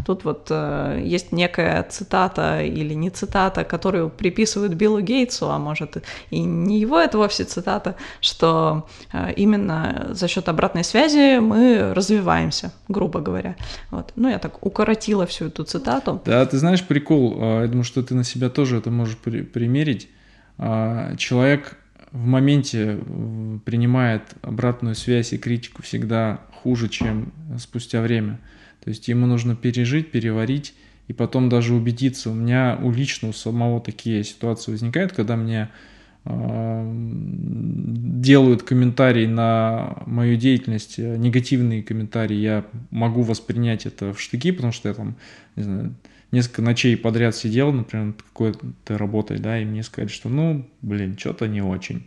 Тут 0.07 0.25
вот 0.25 0.47
э, 0.50 1.02
есть 1.04 1.33
некая 1.33 1.83
цитата 1.83 2.62
или 2.62 2.95
не 2.95 3.11
цитата, 3.11 3.64
которую 3.64 4.09
приписывают 4.09 4.73
Биллу 4.73 5.00
Гейтсу, 5.00 5.50
а 5.50 5.59
может 5.59 6.02
и 6.30 6.40
не 6.40 6.80
его 6.80 6.99
это 6.99 7.18
вовсе 7.18 7.45
цитата, 7.45 7.95
что 8.23 8.87
э, 9.12 9.35
именно 9.37 10.09
за 10.12 10.26
счет 10.28 10.49
обратной 10.49 10.85
связи 10.85 11.38
мы 11.40 11.92
развиваемся, 11.95 12.73
грубо 12.88 13.21
говоря. 13.21 13.57
Вот. 13.90 14.12
Ну, 14.16 14.30
я 14.30 14.38
так 14.38 14.66
укоротила 14.66 15.26
всю 15.26 15.47
эту 15.47 15.64
цитату. 15.64 16.23
Да, 16.25 16.47
ты 16.47 16.57
знаешь, 16.57 16.83
прикол, 16.83 17.37
э, 17.38 17.61
я 17.62 17.68
думаю, 17.68 17.85
что 17.85 18.02
ты 18.02 18.14
на 18.14 18.25
себя 18.25 18.49
тоже 18.49 18.78
это 18.78 18.90
можешь 18.90 19.18
при- 19.18 19.42
примерить 19.42 20.09
а, 20.59 21.14
человек 21.16 21.77
в 22.12 22.24
моменте 22.24 22.98
э, 23.00 23.58
принимает 23.64 24.22
обратную 24.42 24.94
связь 24.94 25.32
и 25.32 25.38
критику 25.38 25.82
всегда 25.82 26.40
хуже, 26.52 26.88
чем 26.88 27.32
спустя 27.58 28.00
время. 28.00 28.40
То 28.82 28.90
есть 28.90 29.08
ему 29.08 29.26
нужно 29.26 29.54
пережить, 29.56 30.10
переварить 30.10 30.74
и 31.08 31.12
потом 31.12 31.48
даже 31.48 31.74
убедиться. 31.74 32.30
У 32.30 32.34
меня 32.34 32.78
у 32.82 32.90
лично 32.90 33.28
у 33.28 33.32
самого 33.32 33.80
такие 33.80 34.24
ситуации 34.24 34.70
возникают, 34.70 35.12
когда 35.12 35.36
мне 35.36 35.68
э, 36.24 36.92
делают 38.18 38.62
комментарии 38.62 39.26
на 39.26 40.02
мою 40.06 40.36
деятельность, 40.36 40.98
э, 40.98 41.16
негативные 41.16 41.82
комментарии, 41.82 42.36
я 42.36 42.64
могу 42.90 43.22
воспринять 43.22 43.86
это 43.86 44.14
в 44.14 44.20
штыки, 44.20 44.52
потому 44.52 44.72
что 44.72 44.88
я 44.88 44.94
там, 44.94 45.16
не 45.56 45.62
знаю, 45.62 45.94
несколько 46.30 46.62
ночей 46.62 46.97
подряд 46.97 47.35
сидел, 47.35 47.73
например, 47.73 48.06
над 48.06 48.23
какой-то 48.23 48.99
работой, 48.99 49.38
да, 49.38 49.61
и 49.61 49.64
мне 49.64 49.82
сказали, 49.82 50.11
что, 50.11 50.28
ну, 50.28 50.68
блин, 50.82 51.16
что-то 51.18 51.49
не 51.49 51.62
очень, 51.62 52.06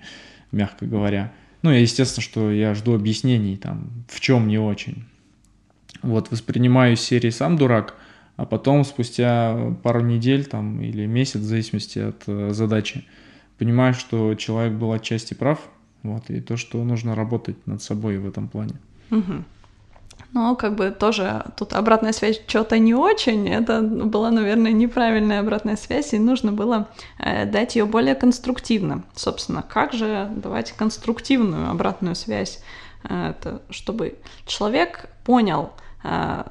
мягко 0.51 0.85
говоря. 0.85 1.33
Ну, 1.61 1.71
я, 1.71 1.79
естественно, 1.79 2.23
что 2.23 2.51
я 2.51 2.73
жду 2.73 2.93
объяснений, 2.93 3.57
там, 3.57 3.91
в 4.07 4.19
чем 4.19 4.47
не 4.47 4.57
очень. 4.57 5.05
Вот, 6.01 6.31
воспринимаю 6.31 6.95
серии 6.95 7.29
«Сам 7.29 7.57
дурак», 7.57 7.95
а 8.35 8.45
потом 8.45 8.83
спустя 8.83 9.75
пару 9.83 10.01
недель 10.01 10.45
там, 10.45 10.81
или 10.81 11.05
месяц, 11.05 11.41
в 11.41 11.45
зависимости 11.45 11.99
от 11.99 12.23
э, 12.25 12.53
задачи, 12.53 13.05
понимаю, 13.59 13.93
что 13.93 14.33
человек 14.35 14.73
был 14.73 14.91
отчасти 14.93 15.35
прав, 15.35 15.59
вот, 16.01 16.29
и 16.29 16.41
то, 16.41 16.57
что 16.57 16.83
нужно 16.83 17.13
работать 17.13 17.67
над 17.67 17.83
собой 17.83 18.17
в 18.17 18.27
этом 18.27 18.47
плане. 18.47 18.73
Угу 19.11 19.43
но 20.33 20.55
как 20.55 20.75
бы 20.75 20.91
тоже 20.91 21.45
тут 21.57 21.73
обратная 21.73 22.13
связь 22.13 22.41
что-то 22.47 22.77
не 22.79 22.93
очень, 22.93 23.49
это 23.49 23.81
была, 23.81 24.31
наверное, 24.31 24.71
неправильная 24.71 25.39
обратная 25.39 25.75
связь, 25.75 26.13
и 26.13 26.19
нужно 26.19 26.51
было 26.51 26.87
э, 27.19 27.45
дать 27.45 27.75
ее 27.75 27.85
более 27.85 28.15
конструктивно. 28.15 29.03
Собственно, 29.15 29.61
как 29.61 29.93
же 29.93 30.29
давать 30.35 30.71
конструктивную 30.71 31.69
обратную 31.69 32.15
связь, 32.15 32.63
э, 33.03 33.31
это, 33.31 33.61
чтобы 33.69 34.19
человек 34.45 35.09
понял 35.23 35.71
э, 36.03 36.43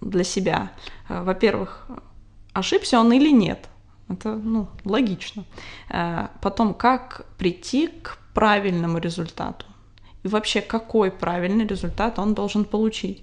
для 0.00 0.24
себя, 0.24 0.70
э, 1.08 1.22
во-первых, 1.22 1.86
ошибся 2.52 3.00
он 3.00 3.12
или 3.12 3.30
нет. 3.30 3.68
Это, 4.08 4.34
ну, 4.34 4.68
логично. 4.84 5.44
Э, 5.90 6.28
потом, 6.40 6.74
как 6.74 7.26
прийти 7.38 7.88
к 7.88 8.18
правильному 8.34 8.98
результату 8.98 9.66
и 10.24 10.28
вообще 10.28 10.60
какой 10.60 11.10
правильный 11.10 11.66
результат 11.66 12.18
он 12.18 12.34
должен 12.34 12.64
получить, 12.64 13.22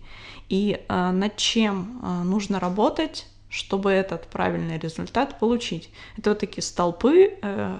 и 0.50 0.80
э, 0.88 1.12
над 1.12 1.36
чем 1.36 2.00
э, 2.02 2.24
нужно 2.24 2.60
работать, 2.60 3.26
чтобы 3.50 3.92
этот 3.92 4.28
правильный 4.28 4.78
результат 4.78 5.40
получить. 5.40 5.90
Это 6.18 6.30
вот 6.30 6.40
такие 6.40 6.62
столпы 6.62 7.38
э, 7.42 7.80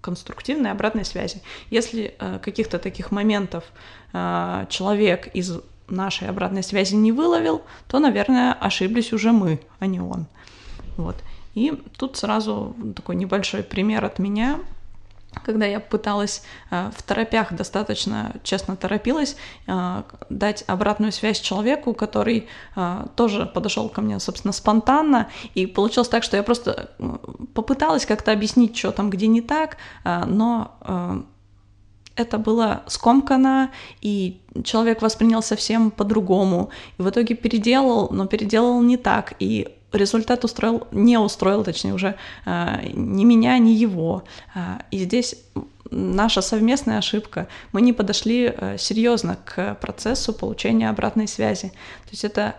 конструктивной 0.00 0.70
обратной 0.70 1.04
связи. 1.04 1.42
Если 1.70 2.14
э, 2.18 2.38
каких-то 2.38 2.78
таких 2.78 3.10
моментов 3.10 3.64
э, 4.12 4.66
человек 4.70 5.28
из 5.34 5.58
нашей 5.88 6.28
обратной 6.28 6.62
связи 6.62 6.94
не 6.94 7.12
выловил, 7.12 7.62
то, 7.88 7.98
наверное, 7.98 8.52
ошиблись 8.52 9.12
уже 9.12 9.32
мы, 9.32 9.60
а 9.80 9.86
не 9.86 10.00
он. 10.00 10.26
Вот. 10.96 11.16
И 11.54 11.72
тут 11.96 12.16
сразу 12.16 12.74
такой 12.94 13.16
небольшой 13.16 13.62
пример 13.62 14.04
от 14.04 14.18
меня 14.18 14.60
когда 15.42 15.66
я 15.66 15.80
пыталась 15.80 16.42
э, 16.70 16.90
в 16.96 17.02
торопях 17.02 17.52
достаточно 17.52 18.34
честно 18.42 18.76
торопилась 18.76 19.36
э, 19.66 20.02
дать 20.30 20.64
обратную 20.66 21.12
связь 21.12 21.40
человеку, 21.40 21.94
который 21.94 22.48
э, 22.76 23.06
тоже 23.16 23.46
подошел 23.46 23.88
ко 23.88 24.00
мне, 24.00 24.20
собственно, 24.20 24.52
спонтанно, 24.52 25.28
и 25.54 25.66
получилось 25.66 26.08
так, 26.08 26.22
что 26.22 26.36
я 26.36 26.42
просто 26.42 26.90
попыталась 27.54 28.06
как-то 28.06 28.32
объяснить, 28.32 28.76
что 28.76 28.92
там 28.92 29.10
где 29.10 29.26
не 29.26 29.40
так, 29.40 29.76
но 30.04 31.24
это 32.16 32.38
было 32.38 32.82
скомкано, 32.86 33.70
и 34.00 34.40
человек 34.62 35.02
воспринял 35.02 35.42
совсем 35.42 35.90
по-другому, 35.90 36.70
и 36.98 37.02
в 37.02 37.10
итоге 37.10 37.34
переделал, 37.34 38.08
но 38.10 38.26
переделал 38.26 38.80
не 38.82 38.96
так, 38.96 39.34
и 39.38 39.68
результат 39.94 40.44
устроил, 40.44 40.86
не 40.92 41.18
устроил, 41.18 41.64
точнее, 41.64 41.94
уже 41.94 42.16
э, 42.46 42.88
ни 42.92 43.24
меня, 43.24 43.58
ни 43.58 43.70
его. 43.70 44.24
Э, 44.54 44.78
и 44.90 44.98
здесь 44.98 45.36
наша 45.90 46.42
совместная 46.42 46.98
ошибка. 46.98 47.46
Мы 47.72 47.82
не 47.82 47.92
подошли 47.92 48.52
э, 48.54 48.76
серьезно 48.78 49.38
к 49.44 49.74
процессу 49.80 50.32
получения 50.32 50.90
обратной 50.90 51.28
связи. 51.28 51.68
То 52.04 52.10
есть 52.10 52.24
это 52.24 52.54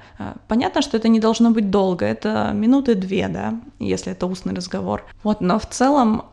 понятно, 0.47 0.81
что 0.81 0.97
это 0.97 1.07
не 1.07 1.19
должно 1.19 1.51
быть 1.51 1.69
долго, 1.69 2.05
это 2.05 2.51
минуты 2.53 2.95
две, 2.95 3.27
да, 3.27 3.55
если 3.79 4.11
это 4.11 4.27
устный 4.27 4.53
разговор. 4.53 5.03
Вот, 5.23 5.41
но 5.41 5.59
в 5.59 5.65
целом 5.65 6.23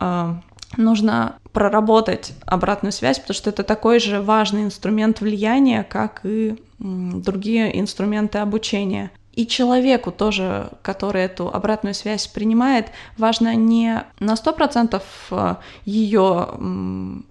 нужно 0.77 1.37
проработать 1.53 2.33
обратную 2.47 2.93
связь, 2.93 3.19
потому 3.19 3.35
что 3.35 3.51
это 3.51 3.63
такой 3.63 3.99
же 3.99 4.21
важный 4.21 4.65
инструмент 4.65 5.21
влияния, 5.21 5.83
как 5.83 6.21
и 6.25 6.57
другие 6.79 7.79
инструменты 7.81 8.39
обучения. 8.39 9.11
И 9.33 9.47
человеку 9.47 10.13
тоже, 10.13 10.71
который 10.83 11.23
эту 11.23 11.49
обратную 11.49 11.95
связь 11.95 12.27
принимает, 12.27 12.89
важно 13.17 13.55
не 13.55 14.05
на 14.21 14.35
100% 14.35 15.03
э, 15.31 15.55
ее 15.87 16.49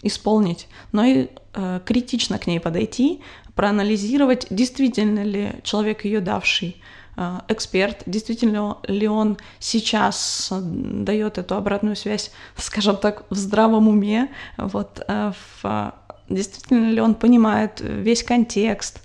исполнить, 0.01 0.67
но 0.91 1.03
и 1.03 1.27
э, 1.53 1.79
критично 1.85 2.39
к 2.39 2.47
ней 2.47 2.59
подойти, 2.59 3.21
проанализировать, 3.53 4.47
действительно 4.49 5.23
ли 5.23 5.51
человек 5.61 6.03
ее 6.03 6.21
давший 6.21 6.81
э, 7.17 7.39
эксперт, 7.49 8.01
действительно 8.07 8.79
ли 8.87 9.07
он 9.07 9.37
сейчас 9.59 10.51
дает 10.51 11.37
эту 11.37 11.55
обратную 11.55 11.95
связь, 11.95 12.31
скажем 12.55 12.97
так, 12.97 13.25
в 13.29 13.35
здравом 13.35 13.87
уме, 13.87 14.31
вот, 14.57 15.05
в, 15.07 15.93
действительно 16.29 16.89
ли 16.89 16.99
он 16.99 17.13
понимает 17.13 17.79
весь 17.79 18.23
контекст, 18.23 19.03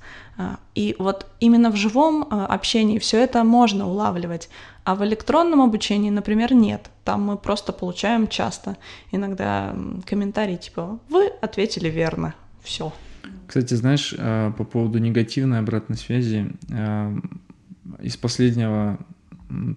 и 0.75 0.95
вот 0.99 1.27
именно 1.41 1.71
в 1.71 1.77
живом 1.77 2.27
а, 2.31 2.47
общении 2.47 2.99
все 2.99 3.23
это 3.23 3.43
можно 3.43 3.89
улавливать, 3.89 4.51
а 4.85 4.95
в 4.95 5.05
электронном 5.05 5.63
обучении, 5.63 6.11
например, 6.11 6.53
нет. 6.53 6.91
Там 7.05 7.23
мы 7.23 7.39
просто 7.39 7.73
получаем 7.73 8.29
часто 8.29 8.77
иногда 9.13 9.75
комментарии 10.05 10.57
типа 10.57 10.99
«Вы 11.09 11.29
ответили 11.41 11.89
верно, 11.89 12.35
все». 12.63 12.93
Кстати, 13.47 13.75
знаешь, 13.75 14.15
а, 14.19 14.53
по 14.53 14.65
поводу 14.65 14.99
негативной 14.99 15.61
обратной 15.61 15.97
связи, 15.97 16.53
из 18.01 18.17
последнего, 18.17 18.99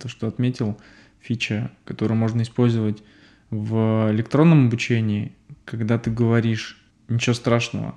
то, 0.02 0.08
что 0.08 0.28
отметил, 0.28 0.78
фича, 1.19 1.72
которую 1.86 2.17
можно 2.17 2.41
использовать 2.41 3.04
в 3.52 4.10
электронном 4.12 4.67
обучении, 4.67 5.34
когда 5.63 5.98
ты 5.98 6.12
говоришь 6.12 6.82
«ничего 7.08 7.34
страшного», 7.36 7.95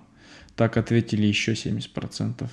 так 0.56 0.76
ответили 0.76 1.26
еще 1.26 1.52
70% 1.52 2.48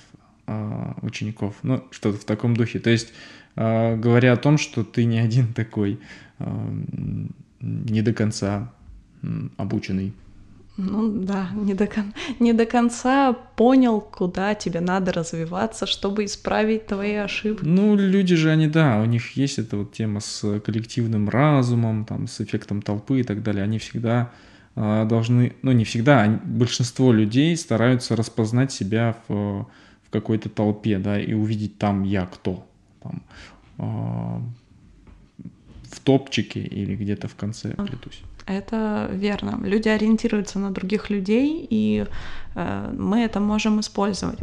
а, 0.46 0.96
учеников. 1.02 1.56
Ну, 1.62 1.84
что-то 1.90 2.18
в 2.18 2.24
таком 2.24 2.56
духе. 2.56 2.78
То 2.78 2.90
есть, 2.90 3.12
а, 3.56 3.96
говоря 3.96 4.32
о 4.32 4.36
том, 4.36 4.58
что 4.58 4.84
ты 4.84 5.04
не 5.04 5.18
один 5.18 5.52
такой 5.52 6.00
а, 6.38 6.70
не 7.60 8.02
до 8.02 8.12
конца 8.12 8.72
обученный. 9.56 10.12
Ну 10.76 11.08
да, 11.08 11.50
не 11.52 11.74
до, 11.74 11.86
кон... 11.86 12.14
не 12.38 12.54
до 12.54 12.64
конца 12.64 13.34
понял, 13.34 14.00
куда 14.00 14.54
тебе 14.54 14.80
надо 14.80 15.12
развиваться, 15.12 15.84
чтобы 15.86 16.24
исправить 16.24 16.86
твои 16.86 17.16
ошибки. 17.16 17.64
Ну, 17.64 17.96
люди 17.96 18.34
же, 18.34 18.50
они, 18.50 18.66
да, 18.66 18.98
у 19.00 19.04
них 19.04 19.36
есть 19.36 19.58
эта 19.58 19.76
вот 19.76 19.92
тема 19.92 20.20
с 20.20 20.58
коллективным 20.60 21.28
разумом, 21.28 22.06
там, 22.06 22.26
с 22.26 22.40
эффектом 22.40 22.80
толпы 22.80 23.20
и 23.20 23.24
так 23.24 23.42
далее. 23.42 23.62
Они 23.62 23.78
всегда 23.78 24.20
а, 24.20 24.49
должны, 24.80 25.52
ну 25.62 25.72
не 25.72 25.84
всегда, 25.84 26.24
а 26.24 26.28
большинство 26.44 27.12
людей 27.12 27.56
стараются 27.56 28.16
распознать 28.16 28.72
себя 28.72 29.16
в, 29.28 29.66
в 30.06 30.10
какой-то 30.10 30.48
толпе, 30.48 30.98
да, 30.98 31.20
и 31.20 31.34
увидеть 31.34 31.78
там 31.78 32.04
я 32.04 32.26
кто, 32.26 32.66
там, 33.02 33.22
а, 33.78 34.42
в 35.90 36.00
топчике 36.00 36.60
или 36.60 36.96
где-то 36.96 37.28
в 37.28 37.34
конце 37.34 37.74
плетусь. 37.74 38.22
Это 38.46 39.10
верно. 39.12 39.60
Люди 39.62 39.88
ориентируются 39.88 40.58
на 40.58 40.70
других 40.70 41.10
людей, 41.10 41.66
и 41.70 42.06
э, 42.54 42.94
мы 42.96 43.20
это 43.20 43.38
можем 43.38 43.80
использовать. 43.80 44.38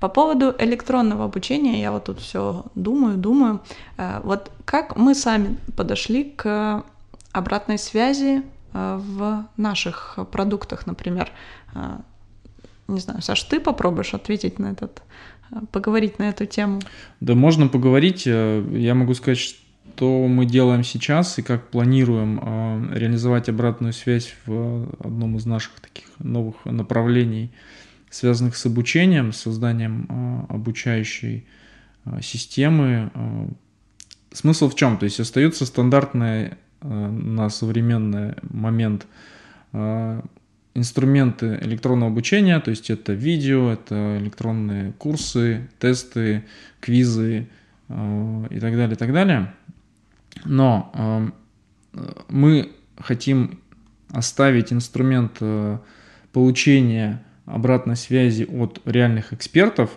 По 0.00 0.08
поводу 0.08 0.54
электронного 0.58 1.24
обучения, 1.24 1.80
я 1.80 1.90
вот 1.90 2.04
тут 2.04 2.20
все 2.20 2.66
думаю, 2.74 3.16
думаю. 3.16 3.60
Э, 3.96 4.20
вот 4.22 4.50
как 4.64 4.96
мы 4.96 5.14
сами 5.14 5.56
подошли 5.76 6.24
к 6.24 6.84
обратной 7.32 7.78
связи 7.78 8.42
э, 8.72 9.00
в 9.00 9.46
наших 9.56 10.18
продуктах, 10.30 10.86
например. 10.86 11.30
Э, 11.74 11.98
не 12.88 13.00
знаю, 13.00 13.22
Саш, 13.22 13.42
ты 13.44 13.58
попробуешь 13.58 14.14
ответить 14.14 14.58
на 14.58 14.66
этот, 14.66 15.02
поговорить 15.72 16.18
на 16.18 16.28
эту 16.28 16.44
тему? 16.44 16.80
Да, 17.20 17.34
можно 17.34 17.66
поговорить. 17.66 18.26
Я 18.26 18.94
могу 18.94 19.14
сказать, 19.14 19.38
что 19.38 20.28
мы 20.28 20.44
делаем 20.44 20.84
сейчас 20.84 21.38
и 21.38 21.42
как 21.42 21.70
планируем 21.70 22.92
реализовать 22.92 23.48
обратную 23.48 23.92
связь 23.92 24.36
в 24.44 24.88
одном 25.00 25.36
из 25.36 25.46
наших 25.46 25.80
таких 25.80 26.04
новых 26.18 26.64
направлений– 26.66 27.50
связанных 28.16 28.56
с 28.56 28.64
обучением, 28.64 29.32
созданием 29.32 30.06
а, 30.08 30.46
обучающей 30.48 31.46
а, 32.04 32.22
системы. 32.22 33.10
А, 33.14 33.48
смысл 34.32 34.70
в 34.70 34.74
чем? 34.74 34.96
То 34.96 35.04
есть 35.04 35.20
остаются 35.20 35.66
стандартные 35.66 36.58
на 36.82 37.48
современный 37.48 38.34
момент 38.42 39.06
инструменты 40.74 41.58
электронного 41.62 42.12
обучения, 42.12 42.60
то 42.60 42.70
есть 42.70 42.90
это 42.90 43.14
видео, 43.14 43.72
это 43.72 44.18
электронные 44.20 44.92
курсы, 44.92 45.68
тесты, 45.80 46.44
квизы 46.80 47.48
и 47.88 48.60
так 48.60 48.76
далее, 48.76 48.92
и 48.92 48.96
так 48.96 49.12
далее. 49.12 49.54
Но 50.44 51.32
мы 52.28 52.72
хотим 52.98 53.58
оставить 54.10 54.70
инструмент 54.70 55.40
получения 56.32 57.25
обратной 57.46 57.96
связи 57.96 58.44
от 58.44 58.80
реальных 58.84 59.32
экспертов, 59.32 59.90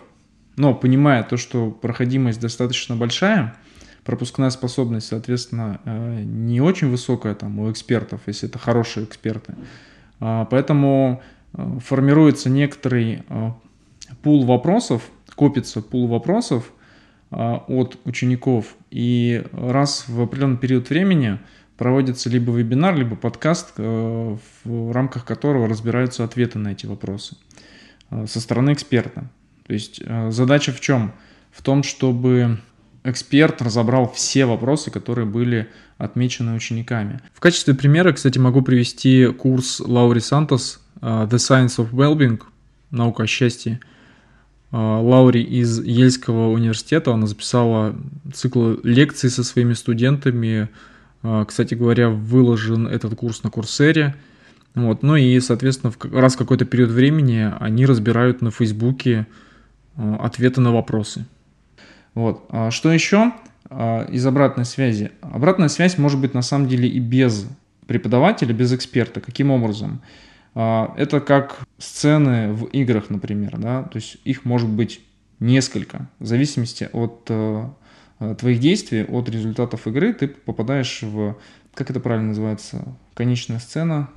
но 0.56 0.74
понимая 0.74 1.22
то, 1.22 1.36
что 1.36 1.70
проходимость 1.70 2.40
достаточно 2.40 2.96
большая, 2.96 3.56
пропускная 4.04 4.50
способность, 4.50 5.08
соответственно, 5.08 5.80
э, 5.84 6.22
не 6.24 6.60
очень 6.60 6.88
высокая 6.88 7.34
там 7.34 7.58
у 7.58 7.70
экспертов, 7.70 8.22
если 8.26 8.48
это 8.48 8.58
хорошие 8.58 9.04
эксперты. 9.04 9.54
А, 10.20 10.44
поэтому 10.46 11.22
э, 11.52 11.78
формируется 11.84 12.50
некоторый 12.50 13.22
э, 13.28 13.50
пул 14.22 14.44
вопросов, 14.44 15.02
копится 15.34 15.82
пул 15.82 16.06
вопросов 16.06 16.72
от 17.30 17.96
учеников, 18.06 18.74
и 18.90 19.44
раз 19.52 20.08
в 20.08 20.20
определенный 20.20 20.56
период 20.56 20.90
времени 20.90 21.38
проводится 21.80 22.28
либо 22.28 22.52
вебинар, 22.52 22.94
либо 22.94 23.16
подкаст, 23.16 23.72
э, 23.78 24.36
в 24.64 24.92
рамках 24.92 25.24
которого 25.24 25.66
разбираются 25.66 26.24
ответы 26.24 26.58
на 26.58 26.72
эти 26.72 26.84
вопросы 26.84 27.38
э, 28.10 28.26
со 28.28 28.38
стороны 28.38 28.74
эксперта. 28.74 29.30
То 29.66 29.72
есть 29.72 29.98
э, 30.04 30.30
задача 30.30 30.72
в 30.72 30.80
чем? 30.82 31.14
В 31.50 31.62
том, 31.62 31.82
чтобы 31.82 32.58
эксперт 33.02 33.62
разобрал 33.62 34.12
все 34.12 34.44
вопросы, 34.44 34.90
которые 34.90 35.24
были 35.24 35.70
отмечены 35.96 36.52
учениками. 36.52 37.20
В 37.32 37.40
качестве 37.40 37.72
примера, 37.72 38.12
кстати, 38.12 38.36
могу 38.36 38.60
привести 38.60 39.28
курс 39.28 39.80
Лаури 39.80 40.20
Сантос 40.20 40.82
«The 41.00 41.30
Science 41.30 41.78
of 41.78 41.92
Wellbeing», 41.92 42.42
«Наука 42.90 43.22
о 43.22 43.26
счастье». 43.26 43.80
Лаури 44.70 45.42
из 45.42 45.82
Ельского 45.82 46.50
университета, 46.50 47.14
она 47.14 47.26
записала 47.26 47.96
цикл 48.34 48.74
лекций 48.84 49.30
со 49.30 49.42
своими 49.42 49.72
студентами 49.72 50.68
кстати 51.22 51.74
говоря, 51.74 52.08
выложен 52.08 52.86
этот 52.86 53.14
курс 53.14 53.42
на 53.42 53.50
Курсере. 53.50 54.14
Вот. 54.74 55.02
Ну 55.02 55.16
и, 55.16 55.38
соответственно, 55.40 55.92
раз 56.12 56.34
в 56.34 56.38
какой-то 56.38 56.64
период 56.64 56.90
времени 56.90 57.52
они 57.60 57.86
разбирают 57.86 58.40
на 58.40 58.50
Фейсбуке 58.50 59.26
а, 59.96 60.16
ответы 60.24 60.60
на 60.60 60.72
вопросы. 60.72 61.26
Вот. 62.14 62.46
А 62.48 62.70
что 62.70 62.92
еще 62.92 63.32
из 63.70 64.26
обратной 64.26 64.64
связи? 64.64 65.12
Обратная 65.20 65.68
связь 65.68 65.96
может 65.96 66.18
быть 66.18 66.34
на 66.34 66.42
самом 66.42 66.66
деле 66.66 66.88
и 66.88 66.98
без 66.98 67.46
преподавателя, 67.86 68.52
без 68.52 68.72
эксперта. 68.72 69.20
Каким 69.20 69.52
образом? 69.52 70.00
Это 70.54 71.22
как 71.24 71.60
сцены 71.78 72.52
в 72.52 72.64
играх, 72.64 73.10
например. 73.10 73.58
Да? 73.58 73.84
То 73.84 73.98
есть 73.98 74.16
их 74.24 74.44
может 74.44 74.68
быть 74.68 75.00
несколько, 75.38 76.08
в 76.18 76.26
зависимости 76.26 76.88
от 76.92 77.30
Э, 77.30 77.68
твоих 78.38 78.60
действий, 78.60 79.04
от 79.04 79.28
результатов 79.28 79.86
игры 79.86 80.12
ты 80.12 80.28
попадаешь 80.28 81.02
в, 81.02 81.36
как 81.74 81.90
это 81.90 82.00
правильно 82.00 82.28
называется, 82.28 82.84
конечная 83.14 83.58
сцена. 83.58 84.10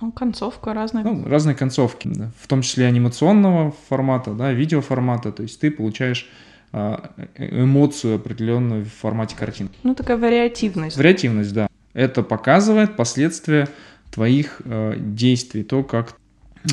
Ну, 0.00 0.12
концовка 0.12 0.74
разная. 0.74 1.02
Ну, 1.02 1.26
разные 1.26 1.56
концовки, 1.56 2.08
да. 2.08 2.30
в 2.40 2.46
том 2.46 2.62
числе 2.62 2.86
анимационного 2.86 3.74
формата, 3.88 4.32
да, 4.32 4.52
видеоформата, 4.52 5.32
то 5.32 5.42
есть 5.42 5.60
ты 5.60 5.70
получаешь 5.70 6.28
а, 6.72 7.10
э, 7.34 7.62
эмоцию 7.62 8.16
определенную 8.16 8.84
в 8.84 8.92
формате 8.92 9.34
картинки. 9.36 9.74
Ну, 9.82 9.94
такая 9.94 10.18
вариативность. 10.18 10.96
Вариативность, 10.96 11.52
да. 11.52 11.68
Это 11.94 12.22
показывает 12.22 12.94
последствия 12.94 13.68
твоих 14.10 14.60
э, 14.64 14.94
действий, 14.98 15.64
то, 15.64 15.82
как, 15.82 16.14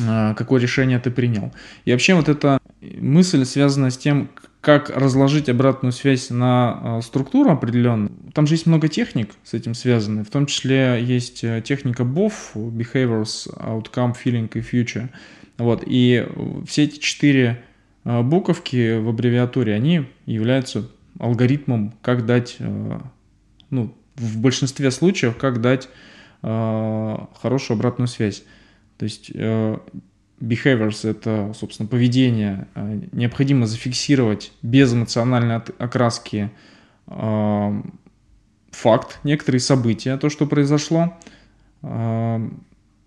э, 0.00 0.34
какое 0.36 0.60
решение 0.60 0.98
ты 0.98 1.10
принял. 1.10 1.52
И 1.84 1.92
вообще 1.92 2.14
вот 2.14 2.28
эта 2.28 2.60
мысль 3.00 3.44
связана 3.44 3.90
с 3.90 3.96
тем, 3.96 4.30
как 4.60 4.90
разложить 4.90 5.48
обратную 5.48 5.92
связь 5.92 6.30
на 6.30 6.96
а, 6.98 7.00
структуру 7.00 7.50
определенную. 7.50 8.10
Там 8.34 8.46
же 8.46 8.54
есть 8.54 8.66
много 8.66 8.88
техник 8.88 9.30
с 9.44 9.54
этим 9.54 9.74
связаны. 9.74 10.24
В 10.24 10.30
том 10.30 10.46
числе 10.46 11.02
есть 11.02 11.44
э, 11.44 11.62
техника 11.64 12.02
BOF, 12.02 12.32
Behaviors, 12.54 13.48
Outcome, 13.58 14.16
Feeling 14.22 14.50
и 14.54 14.60
Future. 14.60 15.08
Вот. 15.56 15.84
И 15.86 16.26
все 16.66 16.84
эти 16.84 16.98
четыре 16.98 17.62
а, 18.04 18.22
буковки 18.22 18.98
в 18.98 19.08
аббревиатуре, 19.08 19.72
они 19.74 20.06
являются 20.26 20.88
алгоритмом, 21.18 21.94
как 22.02 22.26
дать, 22.26 22.56
э, 22.58 23.00
ну, 23.70 23.94
в 24.16 24.40
большинстве 24.40 24.90
случаев, 24.90 25.36
как 25.36 25.60
дать 25.60 25.88
хорошую 26.42 27.76
обратную 27.76 28.06
связь. 28.06 28.44
То 28.98 29.04
есть 29.04 29.30
э, 29.34 29.78
behaviors— 30.40 31.08
это, 31.10 31.52
собственно, 31.54 31.88
поведение. 31.88 32.68
А, 32.74 33.00
необходимо 33.12 33.66
зафиксировать 33.66 34.52
без 34.62 34.92
эмоциональной 34.92 35.56
окраски 35.56 36.50
э, 37.06 37.82
факт, 38.70 39.20
некоторые 39.24 39.60
события, 39.60 40.16
то, 40.16 40.28
что 40.28 40.46
произошло. 40.46 41.16
Э, 41.82 42.48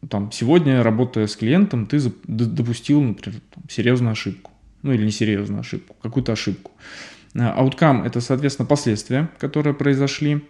там, 0.09 0.31
сегодня, 0.31 0.81
работая 0.81 1.27
с 1.27 1.35
клиентом, 1.35 1.85
ты 1.85 1.99
допустил, 2.25 3.01
например, 3.01 3.41
серьезную 3.69 4.13
ошибку. 4.13 4.51
Ну 4.81 4.93
или 4.93 5.05
несерьезную 5.05 5.59
ошибку, 5.59 5.95
какую-то 6.01 6.31
ошибку. 6.31 6.71
Outcome— 7.33 8.05
это, 8.05 8.21
соответственно, 8.21 8.65
последствия, 8.65 9.29
которые 9.37 9.73
произошли. 9.73 10.45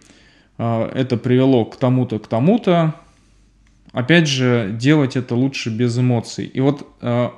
Это 0.56 1.16
привело 1.16 1.64
к 1.64 1.76
тому-то, 1.76 2.20
к 2.20 2.28
тому-то, 2.28 2.94
опять 3.92 4.26
же, 4.26 4.76
делать 4.78 5.16
это 5.16 5.34
лучше 5.34 5.70
без 5.70 5.98
эмоций. 5.98 6.46
И 6.46 6.60
вот 6.60 6.86
э, 7.00 7.30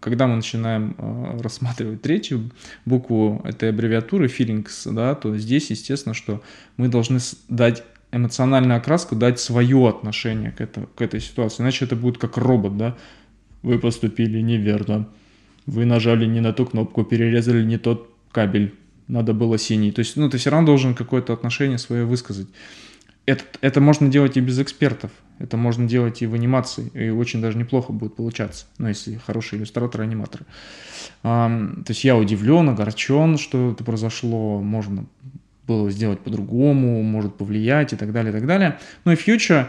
когда 0.00 0.26
мы 0.26 0.36
начинаем 0.36 0.94
э, 0.96 1.40
рассматривать 1.42 2.02
третью 2.02 2.50
букву 2.86 3.40
этой 3.44 3.68
аббревиатуры 3.68 4.26
feelings, 4.26 4.90
да, 4.92 5.14
то 5.14 5.36
здесь, 5.36 5.70
естественно, 5.70 6.14
что 6.14 6.42
мы 6.76 6.88
должны 6.88 7.20
дать 7.48 7.84
эмоциональную 8.12 8.78
окраску, 8.78 9.14
дать 9.14 9.38
свое 9.38 9.88
отношение 9.88 10.50
к, 10.50 10.60
это, 10.60 10.86
к 10.94 11.02
этой 11.02 11.20
ситуации. 11.20 11.62
Иначе 11.62 11.84
это 11.84 11.96
будет 11.96 12.18
как 12.18 12.36
робот, 12.36 12.76
да. 12.76 12.96
Вы 13.62 13.78
поступили 13.78 14.40
неверно. 14.40 15.06
Вы 15.66 15.84
нажали 15.84 16.26
не 16.26 16.40
на 16.40 16.52
ту 16.52 16.66
кнопку, 16.66 17.04
перерезали 17.04 17.62
не 17.62 17.78
тот 17.78 18.12
кабель. 18.32 18.74
Надо 19.06 19.34
было 19.34 19.58
синий. 19.58 19.92
То 19.92 20.00
есть, 20.00 20.16
ну, 20.16 20.30
ты 20.30 20.38
все 20.38 20.50
равно 20.50 20.66
должен 20.66 20.94
какое-то 20.94 21.32
отношение 21.32 21.78
свое 21.78 22.04
высказать. 22.04 22.48
Это, 23.26 23.44
это 23.60 23.80
можно 23.80 24.08
делать 24.08 24.36
и 24.36 24.40
без 24.40 24.58
экспертов. 24.58 25.10
Это 25.38 25.56
можно 25.56 25.88
делать 25.88 26.20
и 26.20 26.26
в 26.26 26.34
анимации, 26.34 26.90
и 26.92 27.08
очень 27.08 27.40
даже 27.40 27.56
неплохо 27.56 27.92
будет 27.92 28.14
получаться, 28.14 28.66
ну, 28.76 28.88
если 28.88 29.14
хороший 29.14 29.58
иллюстратор, 29.58 30.02
аниматор. 30.02 30.42
то 31.22 31.84
есть 31.88 32.04
я 32.04 32.14
удивлен, 32.14 32.68
огорчен, 32.68 33.38
что 33.38 33.70
это 33.70 33.82
произошло, 33.82 34.60
можно 34.60 35.06
было 35.66 35.90
сделать 35.90 36.20
по-другому, 36.20 37.02
может 37.02 37.36
повлиять 37.36 37.94
и 37.94 37.96
так 37.96 38.12
далее, 38.12 38.32
и 38.32 38.34
так 38.34 38.46
далее. 38.46 38.78
Ну 39.06 39.12
и 39.12 39.14
Future, 39.14 39.68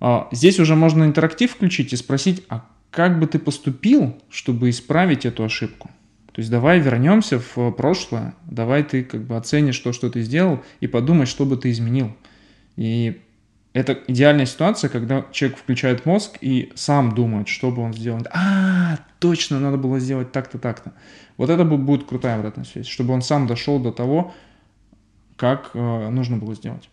а, 0.00 0.28
здесь 0.32 0.58
уже 0.58 0.74
можно 0.74 1.04
интерактив 1.04 1.52
включить 1.52 1.92
и 1.92 1.96
спросить, 1.96 2.42
а 2.48 2.66
как 2.90 3.20
бы 3.20 3.26
ты 3.26 3.38
поступил, 3.38 4.16
чтобы 4.30 4.70
исправить 4.70 5.26
эту 5.26 5.44
ошибку? 5.44 5.90
То 6.32 6.40
есть 6.40 6.50
давай 6.50 6.80
вернемся 6.80 7.38
в 7.38 7.70
прошлое, 7.70 8.34
давай 8.44 8.82
ты 8.82 9.04
как 9.04 9.22
бы 9.22 9.36
оценишь 9.36 9.78
то, 9.78 9.92
что 9.92 10.10
ты 10.10 10.22
сделал, 10.22 10.62
и 10.80 10.86
подумай, 10.86 11.26
что 11.26 11.44
бы 11.44 11.56
ты 11.56 11.70
изменил. 11.70 12.14
И 12.76 13.20
это 13.72 13.98
идеальная 14.06 14.46
ситуация, 14.46 14.88
когда 14.88 15.26
человек 15.32 15.58
включает 15.58 16.06
мозг 16.06 16.38
и 16.40 16.72
сам 16.74 17.14
думает, 17.14 17.48
что 17.48 17.70
бы 17.70 17.82
он 17.82 17.92
сделал. 17.92 18.20
А, 18.32 18.98
точно, 19.18 19.60
надо 19.60 19.76
было 19.76 20.00
сделать 20.00 20.32
так-то, 20.32 20.58
так-то. 20.58 20.92
Вот 21.36 21.50
это 21.50 21.64
будет 21.64 22.06
крутая 22.06 22.36
обратная 22.36 22.64
связь, 22.64 22.86
чтобы 22.86 23.12
он 23.12 23.20
сам 23.20 23.46
дошел 23.46 23.78
до 23.78 23.92
того, 23.92 24.34
как 25.36 25.72
э, 25.74 26.08
нужно 26.08 26.38
было 26.38 26.54
сделать. 26.54 26.88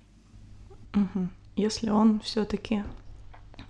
Угу. 0.93 1.29
Если 1.55 1.89
он 1.89 2.19
все-таки 2.19 2.83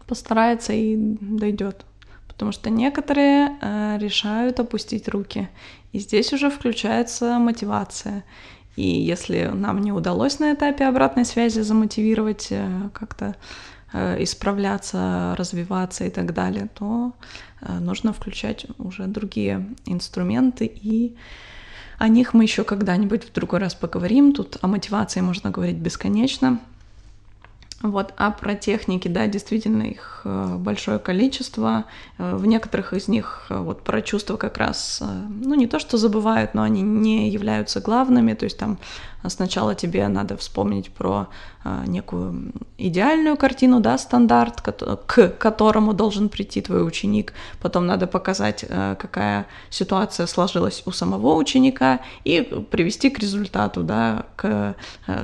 постарается 0.08 0.74
и 0.74 0.96
дойдет. 0.98 1.86
Потому 2.28 2.52
что 2.52 2.70
некоторые 2.70 3.58
э, 3.62 3.98
решают 4.00 4.60
опустить 4.60 5.08
руки. 5.08 5.50
И 5.92 6.00
здесь 6.00 6.34
уже 6.34 6.50
включается 6.50 7.38
мотивация. 7.38 8.24
И 8.76 8.88
если 8.88 9.52
нам 9.54 9.82
не 9.82 9.92
удалось 9.92 10.40
на 10.40 10.54
этапе 10.54 10.86
обратной 10.86 11.26
связи 11.26 11.60
замотивировать 11.60 12.48
э, 12.50 12.90
как-то 12.94 13.36
э, 13.92 14.24
исправляться, 14.24 15.36
развиваться 15.38 16.06
и 16.06 16.10
так 16.10 16.34
далее, 16.34 16.70
то 16.74 17.14
э, 17.62 17.80
нужно 17.80 18.14
включать 18.14 18.66
уже 18.80 19.06
другие 19.06 19.68
инструменты 19.86 20.66
и 20.66 21.16
о 22.00 22.08
них 22.08 22.34
мы 22.34 22.44
еще 22.44 22.64
когда-нибудь 22.64 23.24
в 23.24 23.32
другой 23.32 23.60
раз 23.60 23.76
поговорим. 23.76 24.34
Тут 24.34 24.58
о 24.62 24.68
мотивации 24.68 25.22
можно 25.22 25.52
говорить 25.52 25.78
бесконечно. 25.78 26.60
Вот, 27.84 28.14
а 28.16 28.32
про 28.32 28.56
техники, 28.56 29.10
да, 29.10 29.28
действительно 29.28 29.84
их 29.84 30.22
э, 30.24 30.56
большое 30.58 31.00
количество. 31.00 31.84
Э, 32.18 32.38
в 32.38 32.46
некоторых 32.46 32.94
из 32.94 33.10
них 33.10 33.48
э, 33.50 33.58
вот 33.58 33.84
про 33.84 34.02
чувства 34.02 34.38
как 34.38 34.58
раз, 34.58 35.04
ну 35.30 35.54
не 35.54 35.68
то 35.68 35.80
что 35.80 35.98
забывают, 35.98 36.54
но 36.54 36.64
они 36.64 36.82
не 36.82 37.30
являются 37.30 37.82
главными. 37.82 38.36
То 38.36 38.46
есть 38.46 38.58
там 38.58 38.80
сначала 39.28 39.76
тебе 39.76 40.08
надо 40.08 40.38
вспомнить 40.38 40.92
про 40.92 41.28
некую 41.88 42.52
идеальную 42.78 43.38
картину, 43.38 43.80
да, 43.80 43.98
стандарт, 43.98 44.62
к 44.62 45.30
которому 45.30 45.94
должен 45.94 46.30
прийти 46.30 46.62
твой 46.62 46.86
ученик. 46.86 47.34
Потом 47.62 47.86
надо 47.88 48.06
показать, 48.08 48.66
какая 48.68 49.46
ситуация 49.70 50.28
сложилась 50.28 50.84
у 50.86 50.92
самого 50.92 51.36
ученика 51.36 52.02
и 52.26 52.42
привести 52.70 53.10
к 53.10 53.20
результату, 53.20 53.84
да, 53.84 54.26
к 54.36 54.76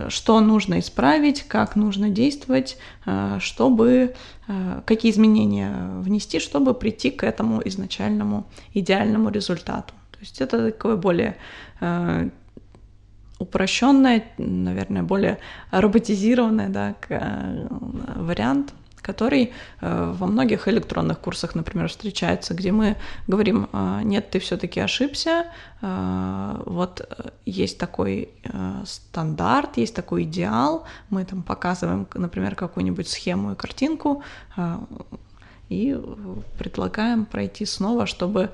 что 0.08 0.40
нужно 0.40 0.80
исправить, 0.80 1.44
как 1.44 1.76
нужно 1.76 2.10
действовать, 2.10 2.78
чтобы 3.40 4.16
какие 4.86 5.12
изменения 5.12 5.74
внести, 6.00 6.40
чтобы 6.40 6.74
прийти 6.74 7.12
к 7.12 7.24
этому 7.24 7.62
изначальному 7.66 8.46
идеальному 8.74 9.30
результату. 9.30 9.94
То 10.12 10.20
есть 10.22 10.42
это 10.42 10.72
такое 10.72 10.98
более 10.98 11.38
э, 11.80 12.30
упрощенное, 13.40 14.24
наверное, 14.38 15.04
более 15.04 15.40
роботизированный 15.72 16.70
да, 16.70 16.96
э, 17.10 17.68
вариант 18.16 18.74
который 19.02 19.54
э, 19.82 20.14
во 20.20 20.28
многих 20.28 20.68
электронных 20.68 21.20
курсах, 21.20 21.56
например, 21.56 21.88
встречается, 21.88 22.54
где 22.54 22.72
мы 22.72 22.96
говорим, 23.28 23.68
э, 23.74 24.02
нет, 24.04 24.30
ты 24.30 24.40
все-таки 24.40 24.80
ошибся, 24.80 25.46
э, 25.82 26.64
вот 26.66 27.02
есть 27.46 27.78
такой 27.78 28.30
стандарт, 28.86 29.78
есть 29.78 29.96
такой 29.96 30.24
идеал, 30.24 30.84
мы 31.10 31.26
там 31.26 31.42
показываем, 31.44 32.08
например, 32.14 32.56
какую-нибудь 32.56 33.08
схему 33.08 33.52
и 33.52 33.56
картинку, 33.56 34.24
и 35.70 35.98
предлагаем 36.58 37.26
пройти 37.26 37.66
снова, 37.66 38.06
чтобы 38.06 38.50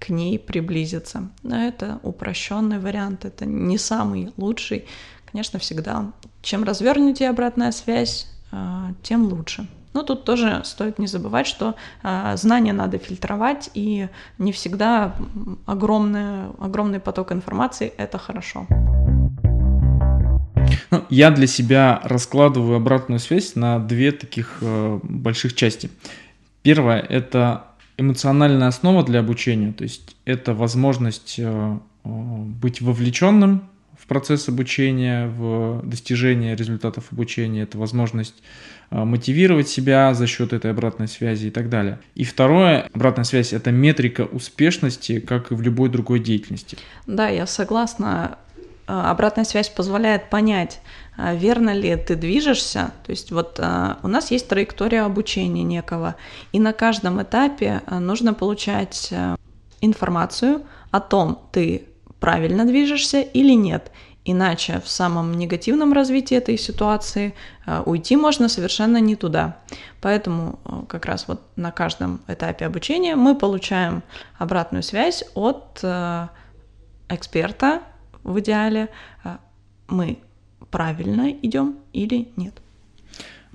к 0.00 0.08
ней 0.08 0.38
приблизиться. 0.38 1.28
Но 1.44 1.56
это 1.56 2.00
упрощенный 2.02 2.80
вариант, 2.80 3.24
это 3.24 3.44
не 3.44 3.78
самый 3.78 4.32
лучший. 4.36 4.86
Конечно, 5.30 5.60
всегда, 5.60 6.12
чем 6.42 6.64
развернутее 6.64 7.30
обратная 7.30 7.70
связь, 7.70 8.26
тем 9.02 9.26
лучше. 9.26 9.68
Но 9.92 10.02
тут 10.02 10.24
тоже 10.24 10.62
стоит 10.64 10.98
не 10.98 11.06
забывать, 11.08 11.46
что 11.46 11.74
э, 12.02 12.36
знания 12.36 12.72
надо 12.72 12.98
фильтровать, 12.98 13.70
и 13.74 14.08
не 14.38 14.52
всегда 14.52 15.16
огромный, 15.66 16.50
огромный 16.60 17.00
поток 17.00 17.32
информации— 17.32 17.92
это 17.96 18.16
хорошо. 18.16 18.66
Ну, 20.92 21.04
я 21.08 21.30
для 21.32 21.48
себя 21.48 22.00
раскладываю 22.04 22.76
обратную 22.76 23.18
связь 23.18 23.56
на 23.56 23.80
две 23.80 24.12
таких 24.12 24.58
э, 24.60 25.00
больших 25.02 25.54
части. 25.54 25.90
Первое— 26.62 27.00
это 27.08 27.69
эмоциональная 28.00 28.68
основа 28.68 29.04
для 29.04 29.20
обучения, 29.20 29.72
то 29.72 29.84
есть 29.84 30.16
это 30.24 30.54
возможность 30.54 31.36
э, 31.38 31.78
э 32.04 32.08
быть 32.08 32.80
вовлеченным 32.80 33.68
в 34.00 34.06
процесс 34.06 34.48
обучения, 34.48 35.26
в 35.26 35.82
достижение 35.84 36.56
результатов 36.56 37.12
обучения, 37.12 37.62
это 37.62 37.76
возможность 37.76 38.42
а, 38.90 39.04
мотивировать 39.04 39.68
себя 39.68 40.14
за 40.14 40.26
счет 40.26 40.52
этой 40.52 40.70
обратной 40.70 41.06
связи 41.06 41.48
и 41.48 41.50
так 41.50 41.68
далее. 41.68 42.00
И 42.14 42.24
второе, 42.24 42.88
обратная 42.92 43.24
связь– 43.24 43.52
это 43.52 43.70
метрика 43.70 44.22
успешности, 44.22 45.20
как 45.20 45.52
и 45.52 45.54
в 45.54 45.60
любой 45.60 45.90
другой 45.90 46.18
деятельности. 46.18 46.78
Да, 47.06 47.28
я 47.28 47.46
согласна. 47.46 48.38
А, 48.90 49.10
обратная 49.10 49.44
связь 49.44 49.68
позволяет 49.68 50.30
понять, 50.30 50.80
а, 51.16 51.34
верно 51.34 51.72
ли 51.72 51.94
ты 51.94 52.16
движешься. 52.16 52.90
То 53.06 53.10
есть 53.10 53.30
вот 53.30 53.60
у 53.60 54.08
нас 54.08 54.32
есть 54.32 54.48
траектория 54.48 55.02
обучения 55.02 55.62
некого, 55.62 56.16
и 56.50 56.58
на 56.58 56.72
каждом 56.72 57.22
этапе 57.22 57.82
нужно 57.88 58.34
получать 58.34 59.12
информацию 59.80 60.62
о 60.90 61.00
том, 61.00 61.38
ты 61.52 61.86
правильно 62.18 62.64
движешься 62.64 63.20
или 63.20 63.52
нет. 63.52 63.92
Иначе 64.24 64.80
в 64.84 64.88
самом 64.88 65.32
негативном 65.38 65.94
развитии 65.94 66.36
этой 66.36 66.58
ситуации 66.58 67.34
э, 67.66 67.82
уйти 67.86 68.16
можно 68.16 68.50
совершенно 68.50 68.98
не 68.98 69.16
туда. 69.16 69.56
Поэтому 70.02 70.58
э, 70.64 70.82
как 70.88 71.06
раз 71.06 71.26
вот 71.26 71.40
на 71.56 71.72
каждом 71.72 72.20
этапе 72.28 72.66
обучения 72.66 73.16
мы 73.16 73.34
получаем 73.34 74.02
обратную 74.38 74.82
связь 74.82 75.24
от 75.34 75.80
э, 75.82 76.28
эксперта 77.08 77.80
в 78.22 78.38
идеале. 78.40 78.88
Мы 79.88 80.18
правильно 80.70 81.30
идем 81.30 81.76
или 81.92 82.28
нет. 82.36 82.54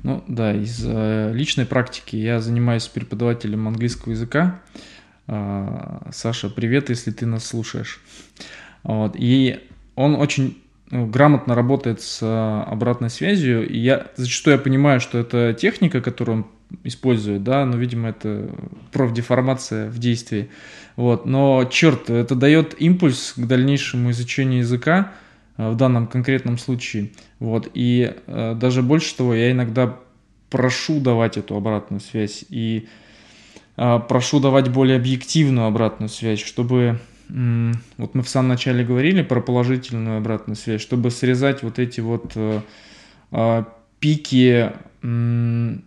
Ну 0.04 0.24
да, 0.28 0.54
из 0.54 0.86
личной 1.34 1.66
практики 1.66 2.16
я 2.16 2.42
занимаюсь 2.42 2.88
преподавателем 2.88 3.68
английского 3.68 4.12
языка. 4.12 4.62
Саша, 5.26 6.50
привет, 6.50 6.90
если 6.90 7.12
ты 7.12 7.26
нас 7.26 7.46
слушаешь. 7.46 8.02
Вот. 8.84 9.16
И 9.18 9.60
он 9.96 10.16
очень 10.16 10.62
грамотно 10.92 11.56
работает 11.56 12.02
с 12.02 12.22
э, 12.22 12.72
обратной 12.72 13.10
связью. 13.10 13.68
И 13.68 13.78
я 13.78 14.08
зачастую 14.16 14.58
я 14.58 14.62
понимаю, 14.62 15.00
что 15.00 15.18
это 15.18 15.54
техника, 15.54 16.02
которую 16.02 16.38
он 16.38 16.46
использует, 16.84 17.44
да, 17.44 17.66
но, 17.66 17.78
видимо, 17.78 18.10
это 18.10 18.50
профдеформация 18.92 19.90
в 19.90 19.98
действии. 19.98 20.50
Вот. 20.96 21.26
Но, 21.26 21.66
черт, 21.66 22.10
это 22.10 22.36
дает 22.36 22.80
импульс 22.80 23.34
к 23.36 23.46
дальнейшему 23.46 24.12
изучению 24.12 24.60
языка 24.60 25.12
э, 25.58 25.70
в 25.70 25.76
данном 25.76 26.08
конкретном 26.08 26.58
случае. 26.58 27.12
Вот. 27.40 27.70
И 27.74 28.14
э, 28.28 28.56
даже 28.56 28.82
больше 28.82 29.16
того, 29.16 29.34
я 29.34 29.52
иногда 29.52 29.98
прошу 30.50 31.00
давать 31.00 31.38
эту 31.38 31.56
обратную 31.56 32.00
связь 32.00 32.46
и 32.50 32.88
э, 33.78 34.00
прошу 34.08 34.40
давать 34.40 34.70
более 34.70 34.98
объективную 34.98 35.68
обратную 35.68 36.10
связь, 36.10 36.40
чтобы 36.40 37.00
вот 37.28 38.14
мы 38.14 38.22
в 38.22 38.30
самом 38.30 38.50
начале 38.50 38.84
говорили 38.84 39.24
про 39.24 39.42
положительную 39.42 40.20
обратную 40.20 40.56
связь, 40.56 40.82
чтобы 40.82 41.10
срезать 41.10 41.64
вот 41.64 41.80
эти 41.80 42.00
вот 42.00 42.34
э, 42.36 42.62
э, 43.32 43.64
пики 44.00 44.72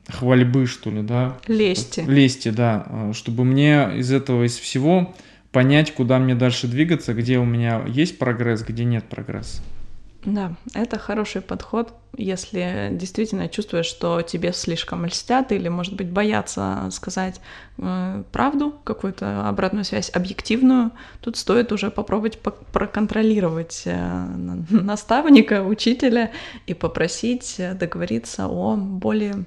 хвальбы, 0.09 0.67
что 0.67 0.91
ли, 0.91 1.03
да? 1.03 1.39
Лести. 1.47 2.05
Лести, 2.07 2.51
да. 2.51 2.87
А, 2.87 3.13
чтобы 3.13 3.45
мне 3.45 3.91
из 3.97 4.13
этого, 4.13 4.45
из 4.45 4.57
всего 4.57 5.15
понять, 5.53 5.93
куда 5.95 6.19
мне 6.19 6.35
дальше 6.35 6.69
двигаться, 6.69 7.15
где 7.15 7.39
у 7.39 7.45
меня 7.45 7.85
есть 7.87 8.19
прогресс, 8.19 8.63
где 8.63 8.85
нет 8.85 9.05
прогресса. 9.05 9.63
Да, 10.25 10.57
это 10.75 10.99
хороший 10.99 11.41
подход, 11.41 11.95
если 12.17 12.89
действительно 12.93 13.49
чувствуешь, 13.49 13.87
что 13.87 14.21
тебе 14.23 14.53
слишком 14.53 15.07
льстят 15.07 15.53
или, 15.53 15.69
может 15.69 15.95
быть, 15.95 16.11
боятся 16.11 16.89
сказать 16.91 17.41
э, 17.79 18.25
правду, 18.33 18.75
какую-то 18.83 19.49
обратную 19.49 19.85
связь 19.85 20.11
объективную, 20.13 20.91
тут 21.21 21.37
стоит 21.37 21.71
уже 21.71 21.91
попробовать 21.91 22.41
проконтролировать 22.41 23.83
э, 23.85 24.27
наставника, 24.71 25.63
учителя 25.63 26.33
и 26.67 26.75
попросить 26.75 27.55
э, 27.59 27.75
договориться 27.75 28.49
о 28.49 28.77
более, 28.77 29.45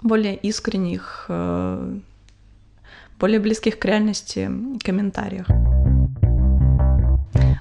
более 0.00 0.36
искренних, 0.36 1.26
э, 1.28 1.98
более 3.20 3.40
близких 3.40 3.78
к 3.78 3.84
реальности 3.84 4.50
комментариях. 4.82 5.46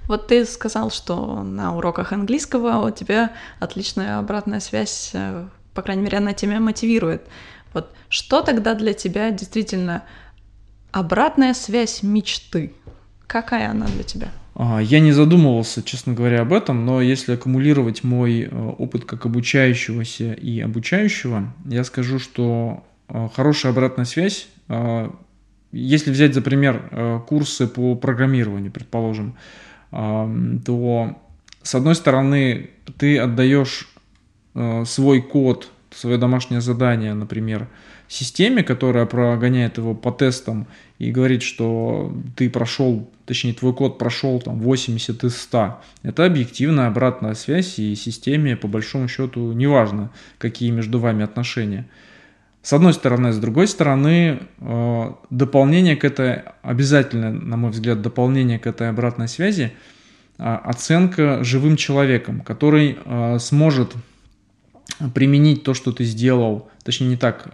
Вот 0.07 0.27
ты 0.27 0.45
сказал, 0.45 0.91
что 0.91 1.43
на 1.43 1.75
уроках 1.75 2.11
английского 2.11 2.85
у 2.85 2.91
тебя 2.91 3.31
отличная 3.59 4.19
обратная 4.19 4.59
связь, 4.59 5.11
э, 5.13 5.47
по 5.73 5.81
крайней 5.81 6.03
мере, 6.03 6.19
она 6.19 6.33
тебя 6.33 6.59
мотивирует. 6.59 7.27
Вот 7.73 7.91
что 8.09 8.41
тогда 8.41 8.75
для 8.75 8.93
тебя 8.93 9.31
действительно 9.31 10.03
обратная 10.91 11.53
связь 11.53 12.03
мечты? 12.03 12.73
Какая 13.27 13.71
она 13.71 13.87
для 13.87 14.03
тебя? 14.03 14.27
А, 14.53 14.79
я 14.79 14.99
не 14.99 15.11
задумывался, 15.11 15.81
честно 15.83 16.13
говоря, 16.13 16.41
об 16.41 16.53
этом, 16.53 16.85
но 16.85 17.01
если 17.01 17.33
аккумулировать 17.33 18.03
мой 18.03 18.43
э, 18.43 18.73
опыт 18.77 19.05
как 19.05 19.25
обучающегося 19.25 20.33
и 20.33 20.59
обучающего, 20.61 21.51
я 21.65 21.83
скажу, 21.83 22.19
что 22.19 22.85
э, 23.09 23.27
хорошая 23.35 23.71
обратная 23.71 24.05
связь, 24.05 24.47
если 25.71 26.09
взять 26.09 26.33
за 26.33 26.41
пример 26.41 27.21
курсы 27.27 27.67
по 27.67 27.93
программированию, 27.95 28.71
предположим, 28.71 29.35
то 29.95 31.15
с 31.63 31.75
одной 31.75 31.95
стороны 31.95 32.69
ты 32.97 33.17
отдаешь 33.17 33.87
свой 34.85 35.21
код, 35.21 35.71
свое 35.91 36.17
домашнее 36.17 36.61
задание, 36.61 37.13
например, 37.13 37.67
системе, 38.07 38.63
которая 38.63 39.05
прогоняет 39.05 39.77
его 39.77 39.95
по 39.95 40.11
тестам 40.11 40.67
и 40.99 41.11
говорит, 41.11 41.41
что 41.41 42.13
ты 42.35 42.49
прошел, 42.49 43.09
точнее, 43.25 43.53
твой 43.53 43.73
код 43.73 43.97
прошел 43.97 44.39
там 44.41 44.59
80 44.59 45.23
из 45.23 45.37
100. 45.41 45.81
Это 46.03 46.25
объективная 46.25 46.87
обратная 46.87 47.33
связь, 47.33 47.79
и 47.79 47.95
системе, 47.95 48.55
по 48.57 48.67
большому 48.67 49.07
счету, 49.07 49.53
неважно, 49.53 50.11
какие 50.37 50.71
между 50.71 50.99
вами 50.99 51.23
отношения. 51.23 51.87
С 52.65 52.73
одной 52.73 52.93
стороны, 52.93 53.31
с 53.31 53.37
другой 53.37 53.67
стороны, 53.67 54.39
э, 54.57 55.11
дополнение 55.29 55.95
к 55.95 56.03
этой, 56.03 56.41
обязательно, 56.63 57.31
на 57.31 57.57
мой 57.57 57.69
взгляд, 57.69 58.01
дополнение 58.01 58.57
к 58.57 58.65
этой 58.65 58.89
обратной 58.89 59.27
связи, 59.27 59.73
э, 60.39 60.43
оценка 60.43 61.43
живым 61.43 61.75
человеком, 61.75 62.41
который 62.41 62.97
э, 63.05 63.37
сможет 63.37 63.93
применить 65.13 65.63
то, 65.63 65.75
что 65.75 65.91
ты 65.91 66.05
сделал, 66.05 66.67
точнее 66.83 67.09
не 67.09 67.17
так, 67.17 67.49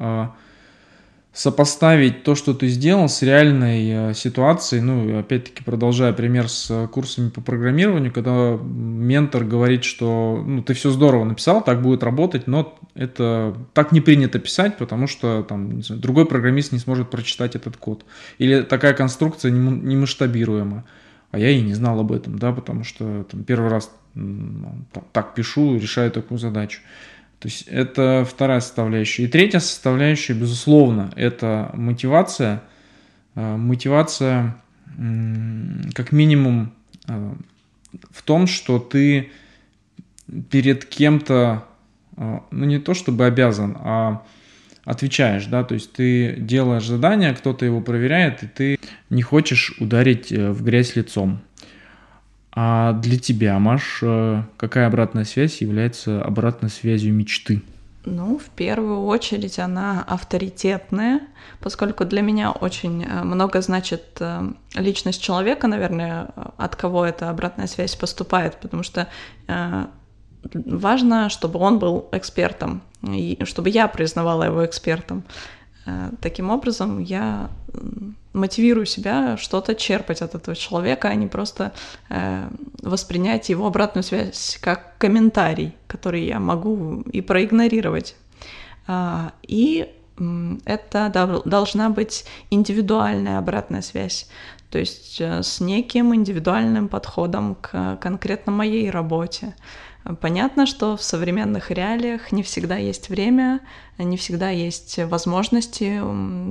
сопоставить 1.33 2.23
то, 2.23 2.35
что 2.35 2.53
ты 2.53 2.67
сделал, 2.67 3.07
с 3.07 3.21
реальной 3.21 4.11
э, 4.11 4.13
ситуацией. 4.13 4.81
Ну, 4.81 5.19
опять-таки, 5.19 5.63
продолжая 5.63 6.11
пример 6.11 6.49
с 6.49 6.69
э, 6.69 6.87
курсами 6.89 7.29
по 7.29 7.39
программированию, 7.39 8.11
когда 8.11 8.57
ментор 8.61 9.45
говорит, 9.45 9.85
что 9.85 10.43
ну, 10.45 10.61
ты 10.61 10.73
все 10.73 10.89
здорово 10.91 11.23
написал, 11.23 11.63
так 11.63 11.81
будет 11.81 12.03
работать, 12.03 12.47
но 12.47 12.77
это 12.95 13.55
так 13.73 13.93
не 13.93 14.01
принято 14.01 14.39
писать, 14.39 14.77
потому 14.77 15.07
что 15.07 15.43
там, 15.43 15.81
знаю, 15.81 16.01
другой 16.01 16.25
программист 16.25 16.73
не 16.73 16.79
сможет 16.79 17.09
прочитать 17.09 17.55
этот 17.55 17.77
код. 17.77 18.03
Или 18.37 18.61
такая 18.61 18.93
конструкция 18.93 19.51
не 19.51 19.95
масштабируема. 19.95 20.83
А 21.31 21.39
я 21.39 21.49
и 21.49 21.61
не 21.61 21.73
знал 21.73 21.97
об 21.97 22.11
этом, 22.11 22.37
да, 22.37 22.51
потому 22.51 22.83
что 22.83 23.25
там, 23.31 23.45
первый 23.45 23.69
раз 23.69 23.89
так 25.13 25.33
пишу, 25.33 25.77
решаю 25.77 26.11
такую 26.11 26.37
задачу. 26.37 26.81
То 27.41 27.47
есть 27.47 27.63
это 27.67 28.23
вторая 28.29 28.59
составляющая. 28.59 29.23
И 29.23 29.27
третья 29.27 29.57
составляющая, 29.57 30.33
безусловно, 30.33 31.11
это 31.15 31.71
мотивация. 31.73 32.61
Э, 33.33 33.57
мотивация 33.57 34.61
как 35.95 36.11
минимум 36.11 36.73
э, 37.07 37.33
в 38.11 38.21
том, 38.21 38.45
что 38.45 38.77
ты 38.77 39.31
перед 40.51 40.85
кем-то, 40.85 41.65
э, 42.15 42.39
ну 42.51 42.65
не 42.65 42.77
то 42.77 42.93
чтобы 42.93 43.25
обязан, 43.25 43.75
а 43.79 44.23
отвечаешь, 44.83 45.47
да, 45.47 45.63
то 45.63 45.73
есть 45.73 45.93
ты 45.93 46.35
делаешь 46.35 46.85
задание, 46.85 47.33
кто-то 47.33 47.65
его 47.65 47.81
проверяет, 47.81 48.43
и 48.43 48.47
ты 48.47 48.79
не 49.09 49.23
хочешь 49.23 49.73
ударить 49.79 50.31
в 50.31 50.63
грязь 50.63 50.95
лицом. 50.95 51.41
А 52.53 52.93
для 52.93 53.17
тебя, 53.17 53.57
Маш, 53.59 53.99
э, 54.01 54.43
какая 54.57 54.87
обратная 54.87 55.23
связь 55.23 55.61
является 55.61 56.21
обратной 56.21 56.69
связью 56.69 57.13
мечты? 57.13 57.61
Ну, 58.03 58.39
в 58.39 58.49
первую 58.49 59.05
очередь 59.05 59.59
она 59.59 60.03
авторитетная, 60.07 61.21
поскольку 61.59 62.03
для 62.03 62.21
меня 62.21 62.51
очень 62.51 63.03
э, 63.03 63.23
много 63.23 63.61
значит 63.61 64.17
э, 64.19 64.51
личность 64.75 65.21
человека, 65.21 65.67
наверное, 65.67 66.29
от 66.57 66.75
кого 66.75 67.05
эта 67.05 67.29
обратная 67.29 67.67
связь 67.67 67.95
поступает, 67.95 68.57
потому 68.57 68.83
что 68.83 69.07
важно, 70.53 71.29
чтобы 71.29 71.59
он 71.59 71.77
был 71.77 72.09
экспертом, 72.11 72.81
и 73.03 73.37
чтобы 73.45 73.69
я 73.69 73.87
признавала 73.87 74.43
его 74.43 74.65
экспертом. 74.65 75.23
Таким 76.21 76.51
образом, 76.51 76.99
я 76.99 77.49
мотивирую 78.33 78.85
себя 78.85 79.37
что-то 79.37 79.75
черпать 79.75 80.21
от 80.21 80.35
этого 80.35 80.55
человека, 80.55 81.09
а 81.09 81.15
не 81.15 81.27
просто 81.27 81.73
э, 82.09 82.47
воспринять 82.81 83.49
его 83.49 83.67
обратную 83.67 84.03
связь 84.03 84.57
как 84.61 84.97
комментарий, 84.97 85.75
который 85.87 86.25
я 86.25 86.39
могу 86.39 87.01
и 87.11 87.21
проигнорировать. 87.21 88.15
А, 88.87 89.33
и 89.41 89.89
это 90.65 91.41
должна 91.45 91.89
быть 91.89 92.25
индивидуальная 92.51 93.39
обратная 93.39 93.81
связь, 93.81 94.29
то 94.69 94.77
есть 94.77 95.19
э, 95.19 95.43
с 95.43 95.59
неким 95.59 96.13
индивидуальным 96.15 96.87
подходом 96.87 97.55
к 97.55 97.97
конкретно 97.97 98.51
моей 98.51 98.89
работе. 98.89 99.55
Понятно, 100.19 100.65
что 100.65 100.97
в 100.97 101.03
современных 101.03 101.69
реалиях 101.69 102.31
не 102.31 102.41
всегда 102.41 102.75
есть 102.75 103.09
время, 103.09 103.61
не 103.97 104.17
всегда 104.17 104.49
есть 104.49 104.97
возможности 104.97 106.01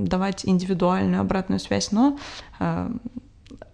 давать 0.05 0.45
индивидуальную 0.45 1.19
обратную 1.21 1.59
связь, 1.59 1.91
но 1.91 2.17
э, 2.59 2.89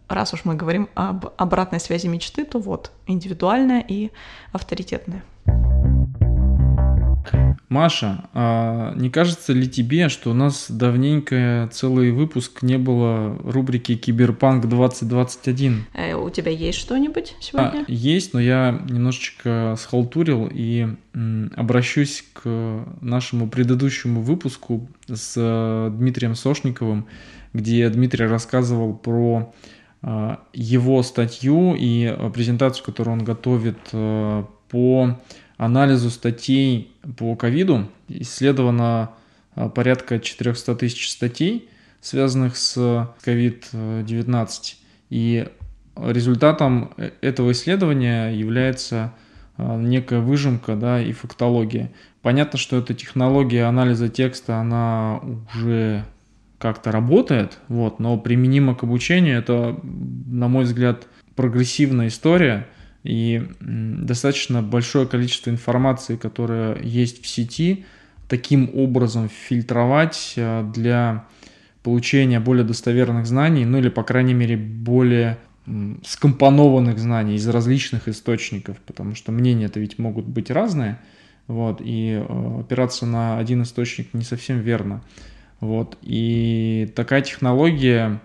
раз 0.08 0.34
уж 0.34 0.46
мы 0.46 0.56
говорим 0.56 0.90
об 0.96 1.28
обратной 1.38 1.80
связи 1.80 2.08
мечты, 2.08 2.44
то 2.44 2.60
вот 2.60 2.92
индивидуальная 3.06 3.84
и 3.88 4.12
авторитетная. 4.52 5.24
Маша, 7.70 8.30
а 8.34 8.94
не 8.96 9.10
кажется 9.10 9.52
ли 9.52 9.68
тебе, 9.68 10.08
что 10.08 10.32
у 10.32 10.34
нас 10.34 10.68
давненько 10.70 11.70
целый 11.74 12.12
выпуск 12.12 12.62
не 12.62 12.78
было 12.78 13.38
рубрики 13.44 13.96
Киберпанк 13.96 14.66
2021? 14.70 15.86
Э, 15.94 16.14
у 16.14 16.30
тебя 16.30 16.52
есть 16.52 16.78
что-нибудь 16.78 17.36
сегодня? 17.42 17.84
А, 17.86 17.92
есть, 17.92 18.34
но 18.34 18.40
я 18.40 18.82
немножечко 18.90 19.76
схалтурил 19.78 20.50
и 20.50 20.88
обращусь 21.58 22.24
к 22.32 22.86
нашему 23.02 23.50
предыдущему 23.50 24.22
выпуску 24.22 24.88
с 25.08 25.34
э, 25.36 25.90
Дмитрием 25.92 26.36
Сошниковым, 26.36 27.06
где 27.52 27.90
Дмитрий 27.90 28.28
рассказывал 28.28 28.94
про 28.96 29.54
э, 30.04 30.38
его 30.54 31.04
статью 31.04 31.76
и 31.78 32.16
презентацию, 32.34 32.86
которую 32.86 33.18
он 33.18 33.26
готовит 33.26 33.78
по 34.70 35.18
анализу 35.58 36.10
статей 36.10 36.92
по 37.18 37.36
ковиду 37.36 37.88
исследовано 38.08 39.12
а, 39.56 39.70
порядка 39.70 40.20
400 40.20 40.76
тысяч 40.76 41.10
статей, 41.10 41.70
связанных 42.00 42.56
с 42.56 42.78
COVID-19. 43.26 44.76
И 45.10 45.48
результатом 45.96 46.92
э, 46.98 47.12
этого 47.22 47.52
исследования 47.52 48.30
является 48.30 49.14
а, 49.58 49.78
некая 49.78 50.20
выжимка 50.20 50.76
да, 50.76 51.02
и 51.02 51.12
фактология. 51.12 51.92
Понятно, 52.22 52.60
что 52.60 52.78
эта 52.78 52.94
технология 52.94 53.64
анализа 53.64 54.10
текста, 54.10 54.58
она 54.58 55.22
уже 55.54 56.06
как-то 56.60 56.92
работает, 56.92 57.60
вот, 57.68 58.00
но 58.00 58.18
применима 58.18 58.76
к 58.76 58.84
обучению 58.84 59.38
это, 59.38 59.80
на 59.84 60.48
мой 60.48 60.66
взгляд, 60.66 61.08
прогрессивная 61.36 62.08
история– 62.08 62.68
и 63.08 63.42
достаточно 63.62 64.62
большое 64.62 65.08
количество 65.08 65.50
информации, 65.50 66.18
которая 66.18 66.82
есть 66.84 67.24
в 67.24 67.28
сети, 67.28 67.86
таким 68.28 68.70
образом 68.74 69.30
фильтровать 69.30 70.34
э, 70.36 70.70
для 70.76 71.26
получения 71.84 72.42
более 72.42 72.66
достоверных 72.66 73.26
знаний, 73.26 73.64
ну 73.64 73.78
или, 73.78 73.88
по 73.88 74.04
крайней 74.04 74.34
мере, 74.34 74.58
более 74.58 75.38
скомпонованных 76.06 77.00
знаний 77.00 77.36
из 77.36 77.48
различных 77.48 78.10
источников, 78.10 78.78
потому 78.86 79.16
что 79.16 79.32
мнения-то 79.32 79.80
ведь 79.80 79.98
могут 79.98 80.26
быть 80.26 80.52
разные, 80.52 81.00
вот, 81.48 81.82
и 81.82 82.22
э, 82.22 82.60
опираться 82.60 83.06
на 83.06 83.38
один 83.38 83.62
источник 83.62 84.14
не 84.14 84.24
совсем 84.24 84.60
верно. 84.60 85.02
Вот, 85.62 85.98
и 86.02 86.92
такая 86.94 87.22
технология 87.22 88.20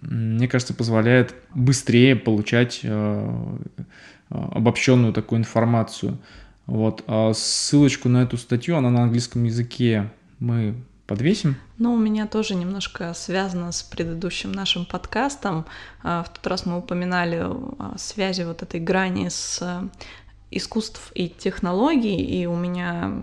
мне 0.00 0.48
кажется, 0.48 0.74
позволяет 0.74 1.34
быстрее 1.54 2.16
получать 2.16 2.80
э, 2.82 3.56
обобщенную 4.30 5.12
такую 5.12 5.40
информацию. 5.40 6.18
Вот. 6.66 7.02
А 7.06 7.32
ссылочку 7.34 8.08
на 8.08 8.22
эту 8.22 8.36
статью, 8.36 8.76
она 8.76 8.90
на 8.90 9.02
английском 9.04 9.44
языке 9.44 10.10
мы 10.38 10.74
подвесим. 11.06 11.56
Ну, 11.78 11.94
у 11.94 11.96
меня 11.96 12.26
тоже 12.26 12.54
немножко 12.54 13.14
связано 13.14 13.72
с 13.72 13.82
предыдущим 13.82 14.52
нашим 14.52 14.84
подкастом. 14.84 15.64
А, 16.02 16.22
в 16.22 16.28
тот 16.28 16.46
раз 16.46 16.66
мы 16.66 16.78
упоминали 16.78 17.46
связи 17.96 18.42
вот 18.42 18.62
этой 18.62 18.78
грани 18.78 19.28
с 19.28 19.62
искусств 20.50 21.12
и 21.14 21.28
технологий, 21.28 22.16
и 22.16 22.46
у 22.46 22.56
меня 22.56 23.20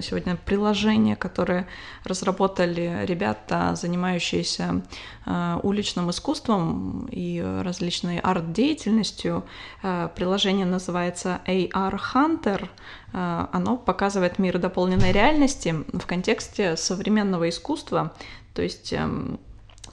сегодня 0.00 0.36
приложение, 0.36 1.14
которое 1.14 1.66
разработали 2.04 3.04
ребята, 3.04 3.74
занимающиеся 3.76 4.82
э, 5.26 5.60
уличным 5.62 6.10
искусством 6.10 7.06
и 7.10 7.40
различной 7.62 8.18
арт-деятельностью. 8.18 9.44
Э, 9.82 10.08
приложение 10.14 10.64
называется 10.64 11.40
AR 11.46 12.00
Hunter. 12.14 12.68
Э, 13.12 13.46
оно 13.52 13.76
показывает 13.76 14.38
мир 14.38 14.58
дополненной 14.58 15.12
реальности 15.12 15.74
в 15.92 16.06
контексте 16.06 16.76
современного 16.76 17.50
искусства, 17.50 18.14
то 18.54 18.62
есть 18.62 18.92
эм, 18.94 19.38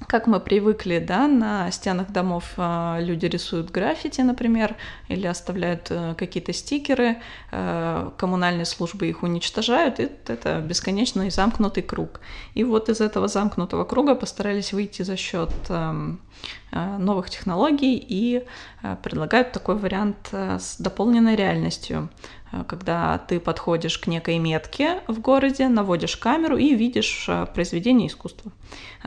как 0.07 0.27
мы 0.27 0.39
привыкли, 0.39 0.99
да, 0.99 1.27
на 1.27 1.71
стенах 1.71 2.11
домов 2.11 2.53
э, 2.57 2.97
люди 3.01 3.25
рисуют 3.25 3.71
граффити, 3.71 4.21
например, 4.21 4.75
или 5.07 5.27
оставляют 5.27 5.87
э, 5.89 6.15
какие-то 6.17 6.53
стикеры, 6.53 7.17
э, 7.51 8.11
коммунальные 8.17 8.65
службы 8.65 9.07
их 9.07 9.23
уничтожают, 9.23 9.99
и 9.99 10.09
это 10.27 10.59
бесконечный 10.59 11.29
замкнутый 11.29 11.83
круг. 11.83 12.19
И 12.55 12.63
вот 12.63 12.89
из 12.89 13.01
этого 13.01 13.27
замкнутого 13.27 13.83
круга 13.83 14.15
постарались 14.15 14.73
выйти 14.73 15.03
за 15.03 15.15
счет 15.15 15.51
эм, 15.69 16.19
новых 16.71 17.29
технологий 17.29 17.97
и 17.97 18.45
предлагают 19.03 19.51
такой 19.51 19.75
вариант 19.75 20.29
с 20.31 20.77
дополненной 20.79 21.35
реальностью 21.35 22.09
когда 22.67 23.17
ты 23.17 23.39
подходишь 23.39 23.97
к 23.97 24.07
некой 24.07 24.37
метке 24.39 25.01
в 25.07 25.19
городе, 25.19 25.67
наводишь 25.67 26.17
камеру 26.17 26.57
и 26.57 26.75
видишь 26.75 27.29
произведение 27.53 28.07
искусства 28.07 28.51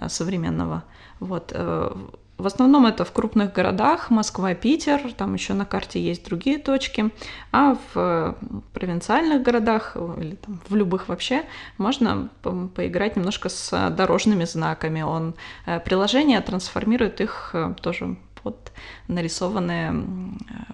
современного. 0.09 0.85
Вот. 1.21 1.53
Э, 1.55 1.91
в 2.37 2.47
основном 2.47 2.87
это 2.87 3.05
в 3.05 3.13
крупных 3.13 3.53
городах, 3.53 4.11
Москва, 4.11 4.55
Питер, 4.55 5.13
там 5.13 5.35
еще 5.35 5.55
на 5.55 5.65
карте 5.65 6.03
есть 6.03 6.25
другие 6.25 6.59
точки, 6.59 7.11
а 7.53 7.77
в 7.95 8.37
провинциальных 8.73 9.43
городах 9.43 9.97
или 10.19 10.35
там 10.35 10.61
в 10.69 10.75
любых 10.75 11.09
вообще 11.09 11.45
можно 11.79 12.29
по 12.43 12.69
поиграть 12.75 13.17
немножко 13.17 13.49
с 13.49 13.91
дорожными 13.91 14.45
знаками. 14.45 15.03
Он 15.03 15.35
э, 15.67 15.79
приложение 15.81 16.41
трансформирует 16.41 17.21
их 17.21 17.51
э, 17.53 17.75
тоже 17.81 18.17
под 18.43 18.73
нарисованные 19.09 20.05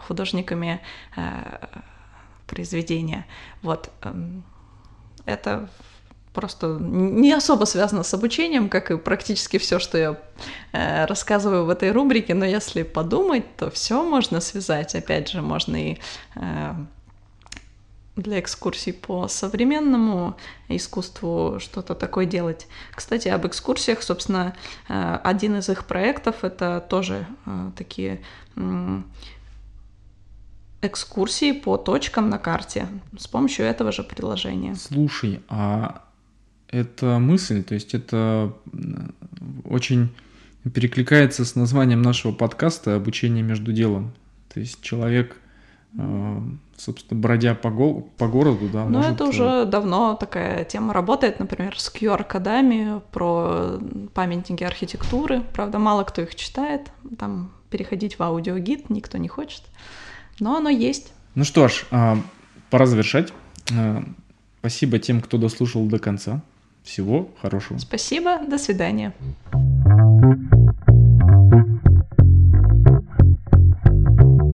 художниками 0.08 0.80
произведения. 2.50 3.26
Вот 3.62 3.90
эм, 4.02 4.42
это 5.24 5.68
просто 6.32 6.78
не 6.80 7.32
особо 7.32 7.64
связано 7.64 8.02
с 8.02 8.14
обучением, 8.14 8.68
как 8.68 8.90
и 8.90 8.96
практически 8.96 9.58
все, 9.58 9.78
что 9.78 9.98
я 9.98 10.20
э, 10.72 11.06
рассказываю 11.06 11.64
в 11.64 11.70
этой 11.70 11.90
рубрике, 11.90 12.34
но 12.34 12.44
если 12.44 12.82
подумать, 12.82 13.56
то 13.56 13.70
все 13.70 14.02
можно 14.02 14.40
связать. 14.40 14.94
Опять 14.94 15.28
же, 15.28 15.42
можно 15.42 15.76
и 15.76 15.98
э, 16.36 16.74
для 18.16 18.40
экскурсий 18.40 18.92
по 18.92 19.28
современному 19.28 20.36
искусству 20.68 21.58
что-то 21.58 21.94
такое 21.94 22.26
делать. 22.26 22.68
Кстати, 22.94 23.28
об 23.28 23.46
экскурсиях, 23.46 24.02
собственно, 24.02 24.54
э, 24.88 25.18
один 25.24 25.58
из 25.58 25.68
их 25.68 25.86
проектов 25.86 26.44
это 26.44 26.84
тоже 26.88 27.26
такие 27.76 28.22
экскурсии 30.82 31.52
по 31.52 31.76
точкам 31.76 32.30
на 32.30 32.38
карте 32.38 32.86
с 33.18 33.26
помощью 33.26 33.66
этого 33.66 33.92
же 33.92 34.02
приложения. 34.02 34.74
Слушай, 34.74 35.40
а 35.48 36.02
это 36.68 37.18
мысль, 37.18 37.62
то 37.62 37.74
есть 37.74 37.94
это 37.94 38.52
очень 39.64 40.08
перекликается 40.74 41.44
с 41.44 41.54
названием 41.56 42.02
нашего 42.02 42.32
подкаста 42.32 42.96
«Обучение 42.96 43.42
между 43.42 43.72
делом». 43.72 44.12
То 44.52 44.60
есть 44.60 44.82
человек, 44.82 45.36
э, 45.98 46.38
собственно, 46.76 47.20
бродя 47.20 47.54
по, 47.54 47.70
го- 47.70 48.08
по 48.18 48.28
городу, 48.28 48.68
да, 48.68 48.84
Ну, 48.84 48.98
может... 48.98 49.12
это 49.12 49.24
уже 49.24 49.44
э, 49.44 49.64
давно 49.64 50.14
такая 50.16 50.64
тема 50.64 50.92
работает, 50.92 51.38
например, 51.40 51.78
с 51.78 51.92
QR-кодами 51.94 53.00
про 53.10 53.78
памятники 54.12 54.64
архитектуры. 54.64 55.42
Правда, 55.54 55.78
мало 55.78 56.04
кто 56.04 56.22
их 56.22 56.34
читает, 56.34 56.90
там 57.18 57.52
переходить 57.70 58.18
в 58.18 58.22
аудиогид 58.22 58.90
никто 58.90 59.16
не 59.18 59.28
хочет, 59.28 59.62
но 60.40 60.56
оно 60.56 60.68
есть. 60.68 61.12
Ну 61.34 61.44
что 61.44 61.68
ж, 61.68 61.84
а, 61.90 62.18
пора 62.70 62.86
завершать. 62.86 63.32
Э, 63.70 64.02
спасибо 64.60 64.98
тем, 64.98 65.20
кто 65.20 65.38
дослушал 65.38 65.86
до 65.86 65.98
конца. 65.98 66.42
Всего 66.82 67.30
хорошего. 67.40 67.78
Спасибо, 67.78 68.38
до 68.46 68.58
свидания. 68.58 69.12